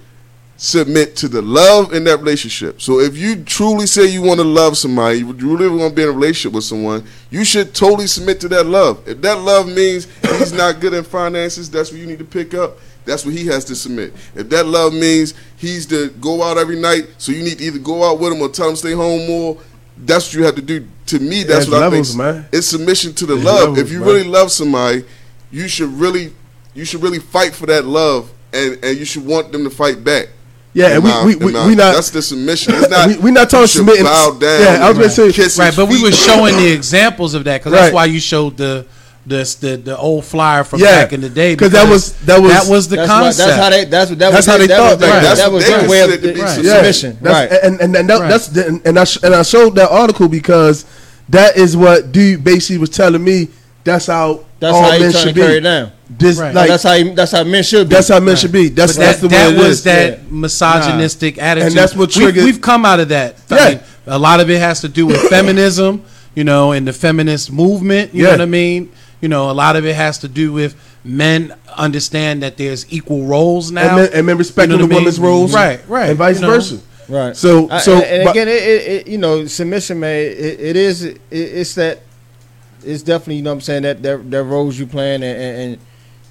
[0.58, 2.82] submit to the love in that relationship.
[2.82, 6.04] So if you truly say you want to love somebody, you really want to be
[6.04, 9.08] in a relationship with someone, you should totally submit to that love.
[9.08, 12.54] If that love means he's not good in finances, that's what you need to pick
[12.54, 12.78] up.
[13.06, 14.14] That's what he has to submit.
[14.36, 17.80] If that love means he's to go out every night, so you need to either
[17.80, 19.58] go out with him or tell him to stay home more.
[19.97, 20.88] That's what you have to do.
[21.08, 22.36] To me, that's There's what levels, I think.
[22.38, 22.49] man.
[22.54, 23.60] It's submission to the There's love.
[23.70, 24.08] levels, if you man.
[24.08, 25.04] really love somebody,
[25.51, 26.34] you should really,
[26.74, 30.01] you should really fight for that love, and and you should want them to fight
[30.04, 30.30] back.
[30.74, 32.74] Yeah, and we my- we, in we, my- we not That's the submission.
[32.76, 33.07] It's not.
[33.07, 34.05] we, we not talking you should submitting.
[34.05, 34.61] Bow down.
[34.61, 37.59] Yeah, I was gonna say Right, his but we were showing the examples of that
[37.61, 37.80] because Right.
[37.82, 38.86] that's why you showed the
[39.26, 42.41] the the, the old flyer from Yeah, back in the day 'cause that was- that
[42.41, 43.47] was- that was the That's, why, concept.
[43.47, 43.86] that's how they.
[43.86, 44.51] That's what that That's was.
[44.53, 45.38] how they that thought Was, back that, then.
[45.38, 46.65] that was what their way of considered to be right.
[46.65, 47.17] submission.
[47.21, 47.59] That's, right.
[47.63, 48.30] And and, and, that, Right.
[48.30, 50.86] that's the, and I sh- and I showed that article because
[51.30, 53.47] that is what dude basically was telling me.
[53.86, 55.64] That's how That's all how men you should to carry it be.
[55.64, 55.91] down.
[56.09, 56.53] This Right.
[56.55, 57.95] like that's how you, that's how men should be.
[57.95, 58.70] that's how men should be.
[58.70, 59.84] That's But that's that, the way that it was is.
[59.84, 60.18] that Yeah.
[60.30, 63.36] misogynistic attitude, And that's what We've- triggered- We've, come out of that.
[63.49, 63.70] I Yeah.
[63.70, 66.01] mean, a lot of it has to do with feminism,
[66.36, 68.14] you know, and the feminist movement.
[68.14, 68.30] You Yeah.
[68.30, 68.89] know what I mean?
[69.22, 73.24] You know, a lot of it has to do with men understand that there's equal
[73.26, 75.03] roles now, and men, and men respecting You know the I mean?
[75.03, 75.80] woman's roles, right?
[75.88, 76.49] Right, and vice you know.
[76.51, 76.78] versa.
[77.09, 77.36] Right.
[77.36, 80.16] So I- so and, and again, it, it, it, you know, submission, man.
[80.22, 81.03] It, it is.
[81.03, 81.99] It, it's that.
[82.86, 85.57] It's definitely, you know, what I'm saying that that, that roles you playing, and, and,
[85.73, 85.81] and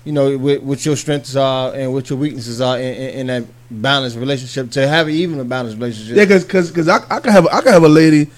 [0.04, 3.26] you know, what, what your strengths are and what your weaknesses are in, in, in
[3.28, 4.70] that balanced relationship.
[4.72, 6.16] To have even a balanced relationship.
[6.16, 8.30] Yeah, because cause, 'cause I, I can have I can have a lady,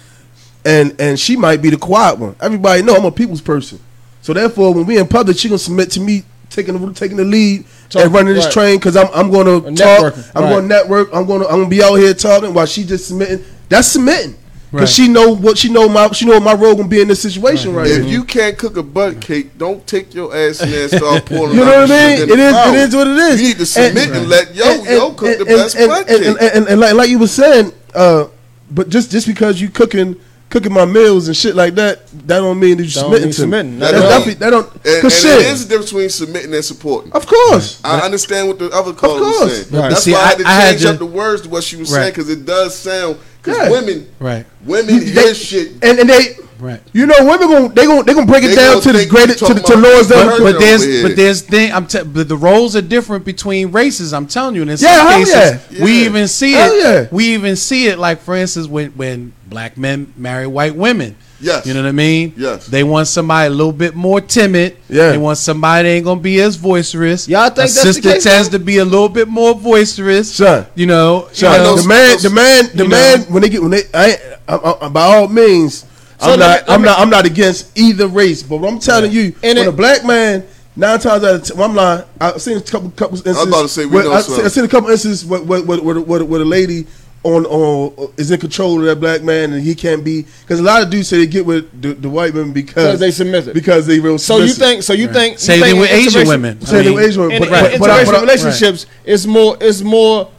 [0.65, 2.37] and and she might be the quiet one.
[2.41, 3.81] Everybody know I'm a people's person,
[4.23, 7.25] so therefore when we in public, she gonna submit to me taking the taking the
[7.25, 8.53] lead Talk- and running this right.
[8.53, 10.15] train because I'm I'm going to talk.
[10.35, 10.51] I'm right.
[10.51, 11.09] going to network.
[11.13, 13.45] I'm going to I'm to be out here talking while she just submitting.
[13.69, 14.37] That's submitting
[14.75, 14.81] Right.
[14.81, 17.23] because she know what she know my she know my role gonna be in this
[17.23, 18.07] situation right, If here.
[18.13, 21.55] you can't cook a butt cake, don't take your ass in there and start pouring.
[21.55, 22.23] You know what I mean?
[22.23, 22.53] in It the is.
[22.53, 22.75] foul.
[22.75, 23.41] It is what it is.
[23.43, 25.89] You need to submit and, let yo and- yo and- cook the and- best and,
[25.89, 26.27] butt and, cake.
[26.27, 28.27] and, and, and like, like you were saying, uh,
[28.71, 30.17] but just just because you cooking
[30.51, 33.27] cooking my meals and shit like that, that don't mean that you Don't submitting to
[33.27, 33.33] me.
[33.33, 33.79] submitting.
[33.79, 34.73] That's That don't- that don't.
[34.87, 37.13] and, and shit, is a difference between submitting and supporting.
[37.13, 37.81] of course.
[37.85, 39.67] I understand what the other caller was course.
[39.69, 39.81] saying.
[39.83, 39.89] Right.
[39.91, 41.49] That's See, why I had to I- I had change to- up the words to
[41.49, 43.17] what she was saying because it does sound.
[43.45, 43.71] Because Yeah.
[43.71, 45.73] women, Right, women They- hear shit.
[45.83, 46.81] and and they, right.
[46.93, 49.39] you know, women gonna they gonna they gonna break it They down gonna the greatest
[49.47, 50.39] to the to lowest level.
[50.39, 50.53] her.
[50.53, 54.13] But there's over but there's thing I'm t- but the roles are different between races.
[54.13, 55.85] I'm telling you, and in Yeah, some hell cases yeah.
[55.85, 56.07] we Yeah.
[56.07, 56.83] even see Hell it.
[56.83, 57.07] yeah.
[57.11, 61.17] We even see it, like for instance, when when black men marry white women.
[61.41, 61.67] Yes.
[61.67, 62.33] You know what I mean?
[62.39, 62.69] Yes.
[62.69, 64.79] They want somebody a little bit more timid.
[64.89, 65.11] Yeah.
[65.11, 67.29] They want somebody that ain't gonna be as boisterous.
[67.29, 68.57] Y'all think a that's the sister case, tends though?
[68.59, 70.33] to be a little bit more boisterous.
[70.35, 70.65] Son.
[70.75, 71.29] You know.
[71.31, 73.19] you Son, know, the man, the man, the man.
[73.21, 73.25] know.
[73.27, 75.85] When they get when they, I, ain't- I, I, by all means,
[76.25, 78.43] So I'm not, me- I'm not, I'm not against either race.
[78.43, 80.45] But what I'm telling you, And when it- a black man,
[80.77, 82.05] nine times out of ten, well, I'm lying.
[82.21, 83.43] I've seen a couple, couple instances.
[83.43, 85.43] I'm about to say, we where- know I've seen, I've seen a couple instances where,
[85.43, 86.87] where, where, where, where, where the lady
[87.23, 90.63] on on is in control of that black man and he can't be because a
[90.63, 93.55] lot of dudes say they get with the, the white women because Because they submissive.
[93.55, 94.83] because they real So you think?
[94.83, 95.39] So you think?
[95.39, 96.59] Same you thing with Asian women.
[96.61, 99.57] I Same thing with Asian women, but, in but, but, but I- relationships, it's more.
[99.61, 100.31] It's more.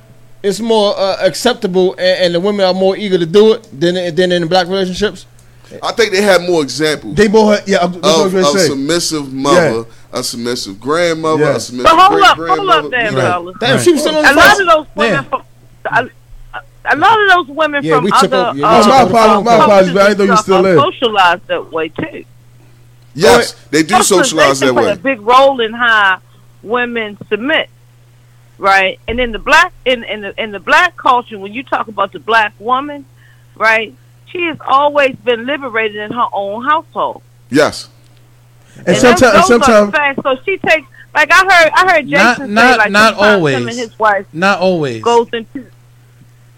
[0.44, 4.14] It's more uh, acceptable, and, and the women are more eager to do it than
[4.14, 5.26] than in black relationships.
[5.84, 7.80] I think they have more examples they both yeah.
[7.88, 8.68] That's what I was of, gonna of say.
[8.68, 11.56] submissive mother, a submissive grandmother, Yeah.
[11.56, 12.86] a submissive But hold great up, hold grandmother.
[12.86, 13.56] up there, You fellas.
[13.60, 13.84] Damn, Right.
[13.84, 15.22] she was still on the A lot of those women Yeah.
[15.24, 15.42] from
[15.92, 16.10] a,
[16.86, 19.94] a lot of those women Yeah, from other over- yeah, uh, my apologies, my apologies,
[19.94, 22.26] but I didn't know you cultures still and are socialized that way too.
[23.14, 24.92] Yes, they do socialize that way.
[24.92, 26.20] a big role in how
[26.62, 27.70] women submit,
[28.58, 29.00] right?
[29.08, 32.12] And in the black in in the in the black culture, when you talk about
[32.12, 33.06] the black woman,
[33.56, 33.94] right?
[34.32, 37.22] She has always been liberated in her own household.
[37.50, 37.90] Yes.
[38.78, 40.20] and And sometimes, those sometimes, facts.
[40.24, 43.36] So she takes like I heard I heard Jason Not- say not- like not sometimes
[43.38, 43.56] always.
[43.58, 45.02] him and his wife Not always.
[45.04, 45.66] goes into.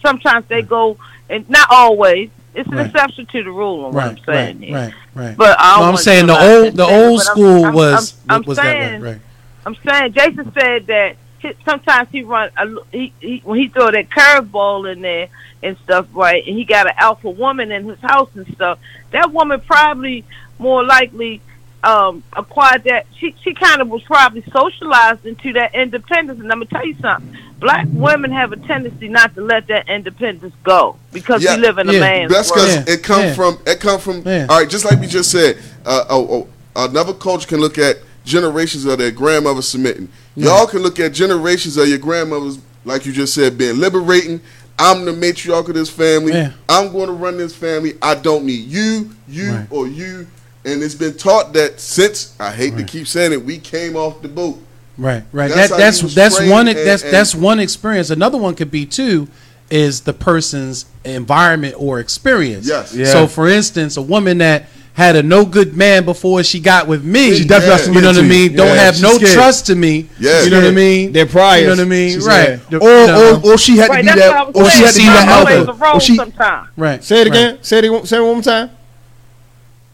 [0.01, 0.97] Sometimes they go
[1.29, 2.29] and not always.
[2.55, 2.87] it's an Right.
[2.87, 3.85] exception to the rule.
[3.85, 5.37] On what I'm Right, saying right, right, right.
[5.37, 8.43] But I don't No, I'm saying the old the old school I'm- was I'm, I'm
[8.47, 9.21] was saying, way, right?
[9.67, 11.17] I'm saying Jason said that he,
[11.65, 15.27] sometimes he run a, l- he, he when he throw that curveball in there
[15.63, 16.45] and stuff, right?
[16.45, 18.79] And he got an alpha woman in his house and stuff.
[19.11, 20.23] That woman probably
[20.59, 21.41] more likely
[21.83, 23.05] um acquired that.
[23.19, 26.39] She she kind of was probably socialized into that independence.
[26.39, 29.87] And I'm gonna tell you something: black women have a tendency not to let that
[29.87, 31.55] independence go because Yeah.
[31.55, 31.99] we live in a Yeah.
[31.99, 33.33] man's That's because Yeah, it come yeah.
[33.35, 34.47] from it come from Yeah.
[34.49, 34.69] all right.
[34.69, 37.97] Just like we just said, uh, oh, oh, another culture can look at
[38.27, 40.09] generations of their grandmothers submitting.
[40.35, 44.41] Y'all can look at generations of your grandmothers, like you just said, being liberating.
[44.77, 46.33] I'm the matriarch of this family.
[46.33, 46.51] Yeah.
[46.69, 47.93] I'm going to run this family.
[48.01, 49.67] I don't need you, you, Right.
[49.71, 50.27] or you.
[50.65, 54.21] And it's been taught that since I hate to keep saying it, we came off
[54.21, 54.61] the boat.
[54.97, 55.49] Right, right.
[55.51, 58.09] That's that that's that's one and- that's and- that's one experience.
[58.09, 59.27] Another one could be too
[59.69, 62.67] is the person's environment or experience.
[62.67, 62.93] Yes.
[62.93, 63.05] Yeah.
[63.05, 64.65] So, for instance, a woman that
[64.97, 67.93] had a no good man before she got with me, She definitely Yeah.
[67.93, 68.51] you know what I mean.
[68.51, 68.57] you.
[68.57, 69.31] Don't Yeah, have she's no scared.
[69.33, 70.09] trust to me.
[70.19, 70.41] Yeah.
[70.41, 71.11] you know what I mean.
[71.11, 71.61] They're priors.
[71.61, 72.09] You know what I mean.
[72.13, 72.59] She's right.
[72.73, 74.97] Or, you or, or she had to be that's that, was or she had to
[74.97, 76.69] be seen that the always alpha, a role or she, sometimes.
[76.75, 77.03] right.
[77.03, 77.27] Say it right.
[77.27, 77.63] again.
[77.63, 78.07] Say it.
[78.07, 78.71] Say it one more time.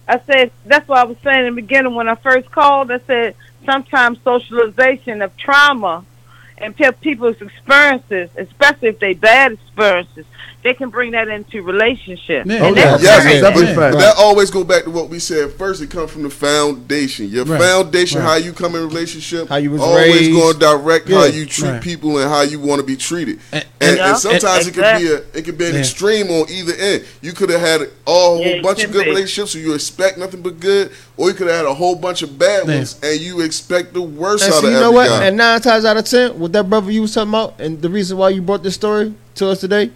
[0.08, 2.89] I said that's what I was saying in the beginning when I first called.
[2.89, 3.36] I said
[3.66, 6.06] sometimes socialization of trauma
[6.58, 10.26] and people's experiences, especially if they bad experiences,
[10.64, 12.47] they can bring that into relationships.
[12.49, 12.59] Yeah.
[12.61, 13.09] Oh, and Oh, that's yeah.
[13.09, 13.41] Yes, very Yeah.
[13.41, 13.97] but, definitely but fact.
[13.99, 15.82] that always go back to what we said first.
[15.82, 17.30] It comes from the foundation.
[17.30, 17.61] Your Right.
[17.61, 18.28] foundation, Right.
[18.28, 20.32] how you come in relationship, How you was always raised.
[20.34, 21.82] going to direct how you treat Right.
[21.82, 23.39] people and how you want to be treated.
[23.51, 24.14] And- And, and- and, Yeah.
[24.16, 25.80] sometimes it could be a it could be an Yeah.
[25.82, 27.03] extreme on either end.
[27.22, 29.09] You could have had a whole Yeah, bunch of good be.
[29.09, 32.22] relationships, so you expect nothing but good, or you could have had a whole bunch
[32.22, 32.76] of bad Yeah.
[32.76, 35.09] ones, and you expect the worst And out see, of you every know what?
[35.09, 35.26] guy.
[35.26, 37.89] And nine times out of ten, what that brother you was talking about, and the
[37.89, 39.89] reason why you brought this story to us today,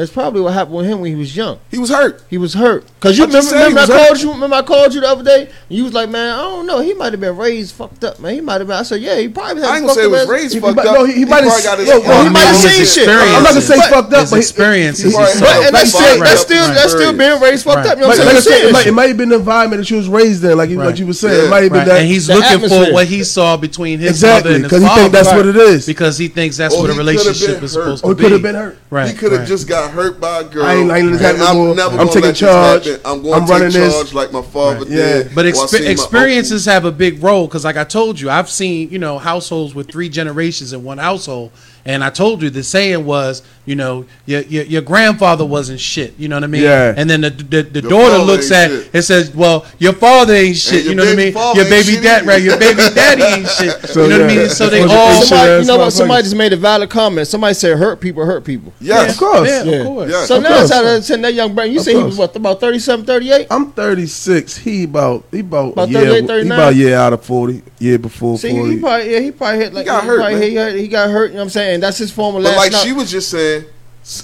[0.00, 1.58] that's probably what happened with him when he was young.
[1.70, 2.22] he was hurt.
[2.30, 2.86] He was hurt.
[3.00, 4.32] Cause you I'm remember, saying remember I he was called you.
[4.32, 5.42] Remember I called you the other day.
[5.42, 6.80] And you was like, man, I don't know.
[6.80, 8.34] He might have been raised fucked up, man.
[8.34, 8.76] He might have been.
[8.76, 9.62] I said, yeah, he probably.
[9.62, 10.94] Had I ain't gonna say it was raised He- fucked but up.
[10.94, 13.08] no, he- he might have- probably got his yo, well, he might have seen shit.
[13.08, 15.04] I'm not gonna say But- fucked up, but he- experiences.
[15.04, 17.96] he probably he had And that's still that's still that's still being raised fucked up.
[17.96, 18.68] You know what I I'm saying?
[18.88, 21.06] it might, have been the environment that she was raised in, like you, like you
[21.06, 21.46] were saying.
[21.46, 22.00] It might have been that.
[22.00, 25.00] and he's looking for what he saw between his mother and his because he father
[25.02, 25.84] think that's what it is.
[25.86, 28.22] because he thinks that's what a relationship is supposed Or to he be.
[28.24, 28.78] could have been hurt.
[28.90, 29.08] Right.
[29.10, 30.64] he could have just got hurt by a girl.
[30.64, 31.74] I ain't, I ain't and I'm go.
[31.74, 32.84] never I'm gonna taking let this charge.
[32.86, 33.00] happen.
[33.04, 33.94] I'm going I'm to running take this.
[33.94, 34.96] charge like my father Yeah.
[35.24, 35.34] did.
[35.34, 38.18] But or I expe- seen my experiences have a big role because, like I told
[38.20, 41.52] you, I've seen you know households with three generations in one household,
[41.84, 46.14] and I told you the saying was, you know, your your, your grandfather wasn't shit.
[46.18, 46.62] You know what I mean?
[46.62, 46.94] Yeah.
[46.96, 48.90] And then the the, the daughter looks at shit.
[48.94, 50.84] and says, well, your father ain't shit.
[50.84, 51.32] You know what I mean?
[51.56, 52.42] Your baby dad, right?
[52.42, 53.70] Your baby daddy ain't shit.
[53.90, 54.48] So, you know what I mean?
[54.48, 55.90] So they all Somebody, you know what?
[55.92, 57.26] Somebody just made a valid comment.
[57.26, 59.12] Somebody said, "Hurt people, hurt people." Yes.
[59.14, 59.48] Of course.
[59.48, 59.72] Yeah, Yeah.
[59.80, 60.10] of course.
[60.10, 60.28] Yes.
[60.28, 60.62] So Of now course.
[60.62, 61.22] it's out of ten.
[61.22, 63.46] That young brother, you Of say he was what about 37, 38?
[63.50, 64.56] I'm 36.
[64.58, 67.62] He about he about, About a year, 38, he about a year out of 40.
[67.78, 68.74] Year before See, 40.
[68.74, 71.26] he probably yeah, he probably hit like he got hurt, hit- he got hurt.
[71.30, 71.69] You know what I'm saying?
[71.78, 72.82] That's his form of But like night.
[72.82, 73.66] she was just saying,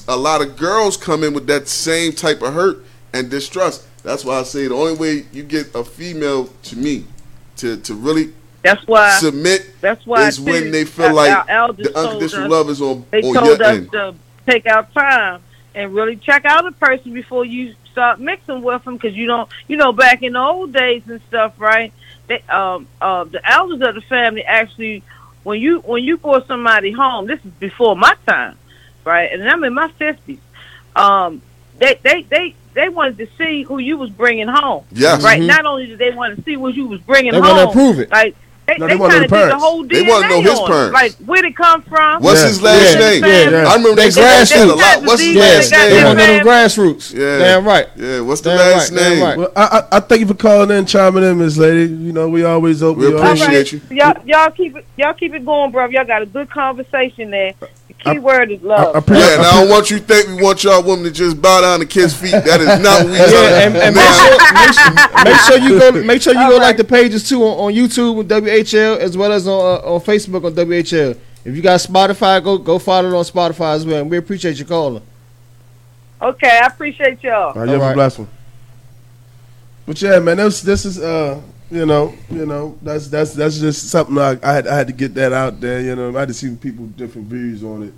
[0.09, 3.87] a lot of girls come in with that same type of hurt and distrust.
[4.03, 7.05] That's why I say the only way you get a female to me
[7.59, 8.33] to to really
[8.63, 9.11] That's why.
[9.19, 12.51] submit That's why is when they our- feel like our elders the told unconditional us-
[12.51, 13.93] love is on, They on told your us end.
[13.93, 14.15] to
[14.49, 15.41] take our time
[15.75, 19.49] and really check out a person before you start mixing with them because you don't,
[19.69, 21.93] you know, back in the old days and stuff, right?
[22.29, 25.03] They, um, uh, the elders of the family actually,
[25.47, 28.57] when you when you brought somebody home, this is before my time,
[29.05, 29.31] right?
[29.33, 30.41] And I'm in my fifties.
[30.97, 31.41] Um,
[31.79, 35.23] they they they they wanted to see who you was bringing home, Yes.
[35.23, 35.41] right?
[35.41, 35.47] Mhm.
[35.47, 38.01] Not only did they want to see what you was bringing They home, wanna prove
[38.01, 38.11] it.
[38.11, 38.35] Like
[38.67, 40.29] they, No, they, they wanna kind know of the did the whole DNA They wanna
[40.29, 40.93] know his on parents.
[40.95, 42.23] Like where did it come from?
[42.23, 42.49] What's Yeah.
[42.49, 42.99] his last Yeah.
[43.01, 43.25] name?
[43.25, 43.51] Yeah.
[43.51, 43.69] Yeah.
[43.69, 44.63] I remember they, They said that grassroots.
[44.63, 45.03] a lot.
[45.07, 46.05] What's his Yeah, last they got They name?
[46.07, 46.43] want to know Yeah.
[46.43, 47.15] grassroots.
[47.15, 47.39] Yeah.
[47.39, 47.87] Damn right.
[47.97, 49.23] Yeah, what's the Damn last right, name?
[49.23, 49.39] right.
[49.39, 49.63] Well, I,
[49.93, 51.83] I, I thank you for calling in, chiming in, Miss Lady.
[51.93, 53.01] You know, we always open.
[53.03, 53.91] We we All always- appreciate right.
[53.91, 53.97] you.
[53.99, 54.85] Y'all, y'all keep it.
[54.97, 55.87] Y'all keep it going, bro.
[55.89, 57.53] Y'all got a good conversation there.
[58.05, 59.09] The key word is I, love.
[59.09, 61.61] I Yeah, and I don't want you think we want y'all women to just bow
[61.63, 62.31] down to kiss feet.
[62.33, 65.79] That is not what we Yeah, and, and make, sure, make, sure, make sure you
[65.79, 66.05] go.
[66.05, 66.67] Make sure you All go right.
[66.67, 70.01] like the pages too on, on YouTube with WHL as well as on uh, on
[70.01, 71.19] Facebook on WHL.
[71.45, 74.03] If you got Spotify, go go follow it on Spotify as well.
[74.03, 75.03] And we appreciate you calling.
[76.21, 77.49] okay, I appreciate y'all.
[77.49, 78.29] All right, you have All a blessed one.
[79.87, 81.41] But yeah, man, this this is uh,
[81.71, 84.93] you know, you know, that's that's that's just something I, I had I had to
[84.93, 85.81] get that out there.
[85.81, 87.93] You know, I had to see people different views on it,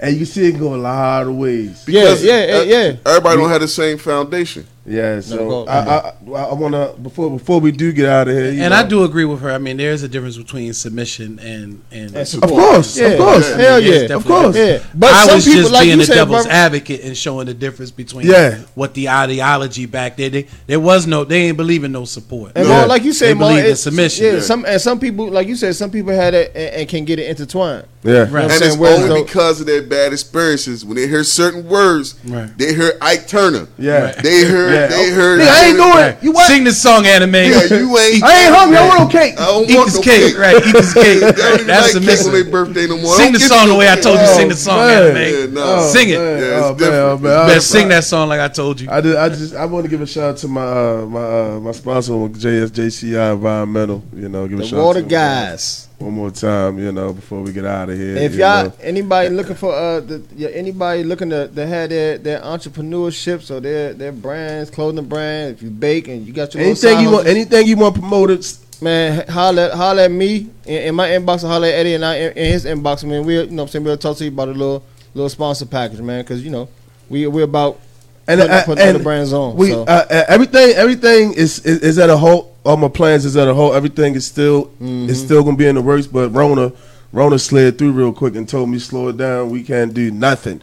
[0.00, 1.84] and you see it go a lot of ways.
[1.86, 2.96] Yeah, because, yeah, uh, yeah.
[3.04, 4.66] Everybody don't have the same foundation.
[4.84, 8.26] Yeah, so go- I, I, I, I want to before before we do get out
[8.26, 8.46] of here.
[8.48, 9.52] And know- I do agree with her.
[9.52, 12.16] I mean, there is a difference between submission and and.
[12.16, 13.06] And Of course, Yeah.
[13.10, 13.48] of course.
[13.50, 13.56] Yeah.
[13.56, 14.16] Hell There's yeah.
[14.16, 14.56] Of course.
[14.56, 14.82] Yeah.
[14.92, 17.16] But I some was people, just like being you the said, devil's brother- advocate and
[17.16, 18.58] showing the difference between Yeah.
[18.74, 20.30] what the ideology back there.
[20.30, 22.52] They, there was no, they ain't believe in no support.
[22.56, 22.80] And Yeah.
[22.82, 24.24] Mo, like you said, They Mo, believe in it's- submission.
[24.26, 24.40] Yeah, Yeah.
[24.40, 27.20] some and some people, like you said, some people had it and, and can get
[27.20, 27.86] it intertwined.
[28.04, 28.18] Yeah, Right.
[28.18, 28.70] You know what I'm And saying?
[28.72, 30.84] it's Whereas only though- because of their bad experiences.
[30.84, 32.50] When they hear certain words, Right.
[32.58, 33.68] they hear Ike Turner.
[33.78, 34.06] yeah.
[34.06, 34.16] Right.
[34.22, 34.72] They heard.
[34.74, 34.86] Yeah.
[34.88, 35.40] They heard.
[35.40, 36.06] Nigga, I ain't doing Right.
[36.08, 36.16] it.
[36.20, 36.48] You what?
[36.48, 37.50] Sing the song, Anna Mae.
[37.50, 38.22] Yeah, you ain't.
[38.24, 38.76] I ain't hungry.
[38.78, 39.34] I want no cake.
[39.40, 40.56] I don't Eat want this no cake, right?
[40.66, 41.20] Eat this cake.
[41.22, 43.14] They don't even That's like a cake on their birthday no more.
[43.16, 44.24] Sing the song the way I told you.
[44.26, 44.88] Oh, Sing the song, man.
[44.90, 45.46] Yeah, Anna Mae.
[45.52, 45.88] no.
[45.92, 46.12] Sing it.
[46.14, 46.94] Yeah, it's oh, different.
[47.02, 47.46] oh, man.
[47.48, 48.88] Better sing that song like I told you.
[48.90, 49.14] I did.
[49.16, 49.54] I just.
[49.54, 53.32] I want to give a shout out to my uh, my uh, my sponsor, JSJCI
[53.34, 54.02] Environmental.
[54.14, 55.88] You know, give a The shout out water to them guys.
[56.02, 56.78] One more time.
[56.78, 58.16] You know, before we get out of here.
[58.16, 58.72] If y'all know.
[58.80, 63.60] anybody looking for uh the yeah, anybody looking to, to have their their entrepreneurships or
[63.60, 67.26] their their brands, clothing brand, if you bake and you got your anything you want,
[67.26, 68.44] anything you want promoted,
[68.80, 72.16] man, holler holler at me in, in my inbox or holler at Eddie and I
[72.16, 73.04] in, in his inbox.
[73.04, 74.84] Man, we you know I'm saying we'll talk to you about a little
[75.14, 76.68] little sponsor package, man, because you know
[77.08, 77.80] we we're about
[78.26, 79.56] and putting, uh, putting and other brands on.
[79.56, 79.82] we so.
[79.82, 82.48] uh, uh, everything everything is, is is at a halt.
[82.64, 83.74] All my plans is at a halt.
[83.74, 85.08] Everything is still Mm-hmm.
[85.08, 86.06] is still gonna be in the works.
[86.06, 86.72] But Rona
[87.12, 89.50] Rona slid through real quick and told me slow it down.
[89.50, 90.60] We can't do nothing.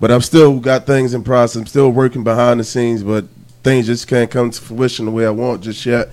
[0.00, 1.56] But I've still got things in process.
[1.56, 3.24] I'm still working behind the scenes, but
[3.64, 6.10] things just can't come to fruition the way I want just yet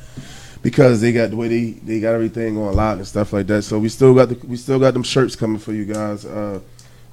[0.64, 3.62] because they got the way they, they got everything on lock and stuff like that.
[3.62, 6.26] So we still got the we still got them shirts coming for you guys.
[6.26, 6.60] Uh,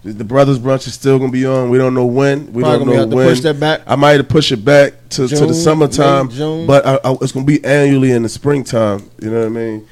[0.05, 1.71] the, the brothers brunch is still gonna be on.
[1.71, 2.53] We don't know when.
[2.53, 3.29] We Probably don't know when.
[3.29, 3.83] push that back.
[3.87, 6.67] I might have push it back to, to the summertime, June.
[6.67, 9.09] but I, I, it's gonna be annually in the springtime.
[9.21, 9.89] You know what I mean?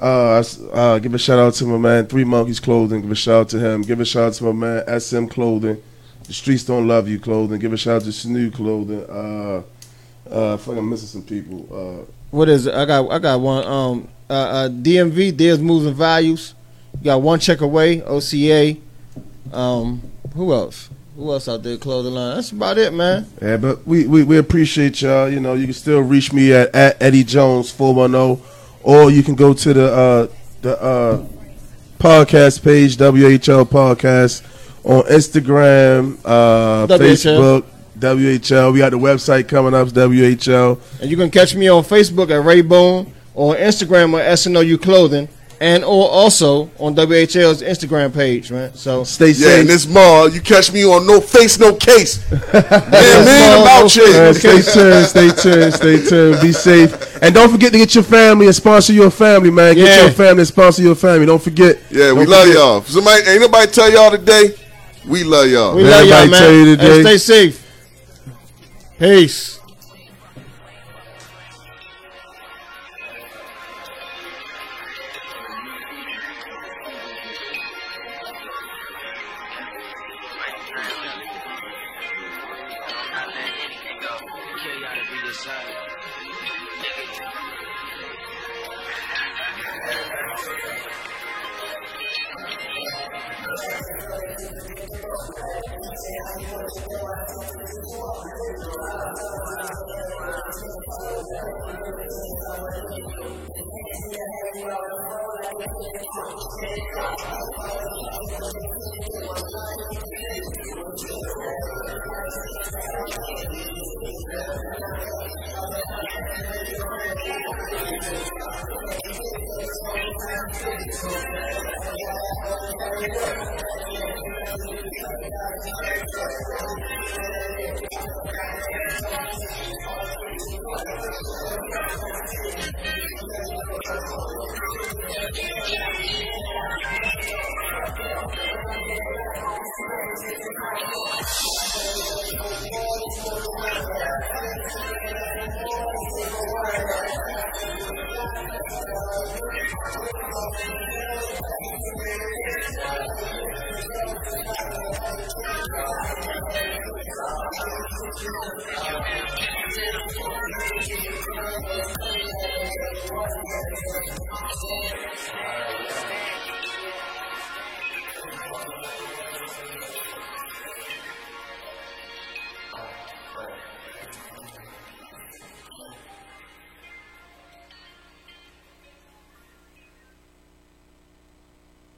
[0.00, 0.42] Uh,
[0.72, 3.00] uh, give a shout out to my man Three Monkeys Clothing.
[3.02, 3.82] Give a shout out to him.
[3.82, 5.80] Give a shout out to my man SM Clothing.
[6.26, 7.60] The Streets Don't Love You Clothing.
[7.60, 9.04] Give a shout out to Snoo Clothing.
[9.08, 9.62] Uh,
[10.28, 11.68] uh, fuck, I'm missing some people.
[11.70, 12.74] Uh, What is it?
[12.74, 13.64] I got I got one.
[13.66, 16.54] Um, uh, uh, DMV, Deals Moves and Values.
[16.98, 18.02] You got one check away.
[18.02, 18.76] OCA.
[19.52, 20.02] Um,
[20.34, 20.90] who else?
[21.16, 21.76] Who else out there?
[21.76, 22.34] Clothing line.
[22.34, 23.26] That's about it, man.
[23.40, 25.28] Yeah, but we, we, we appreciate y'all.
[25.28, 28.40] You know, you can still reach me at, at Eddie Jones four one zero,
[28.82, 30.26] or you can go to the uh,
[30.62, 31.24] the uh,
[31.98, 34.42] podcast page WHL Podcast
[34.84, 36.98] on Instagram, uh, WHL.
[36.98, 37.64] Facebook,
[37.98, 38.72] WHL.
[38.72, 40.80] We got the website coming up, WHL.
[41.00, 45.28] And you can catch me on Facebook at Ray Boone or Instagram at SNOU Clothing,
[45.60, 48.74] and or also on WHL's Instagram page, man.
[48.74, 49.42] So Stay safe.
[49.46, 49.66] Yeah, safe.
[49.68, 52.18] this mall, you catch me on No Face, No Case.
[52.30, 54.14] man, man, mall, about no you.
[54.14, 56.40] Uh, stay tuned, stay tuned, stay tuned.
[56.40, 59.74] Be safe, and don't forget to get your family and sponsor your family, man.
[59.74, 60.02] Get Yeah.
[60.02, 61.26] your family and sponsor your family.
[61.26, 61.78] Don't forget.
[61.90, 62.54] Yeah, we Don't love forget.
[62.56, 62.82] y'all.
[62.82, 64.54] Somebody, ain't nobody tell y'all today.
[65.06, 65.76] We love y'all.
[65.76, 66.40] we Man, love y'all, man.
[66.40, 67.60] tell you And stay safe.
[68.98, 69.60] Peace.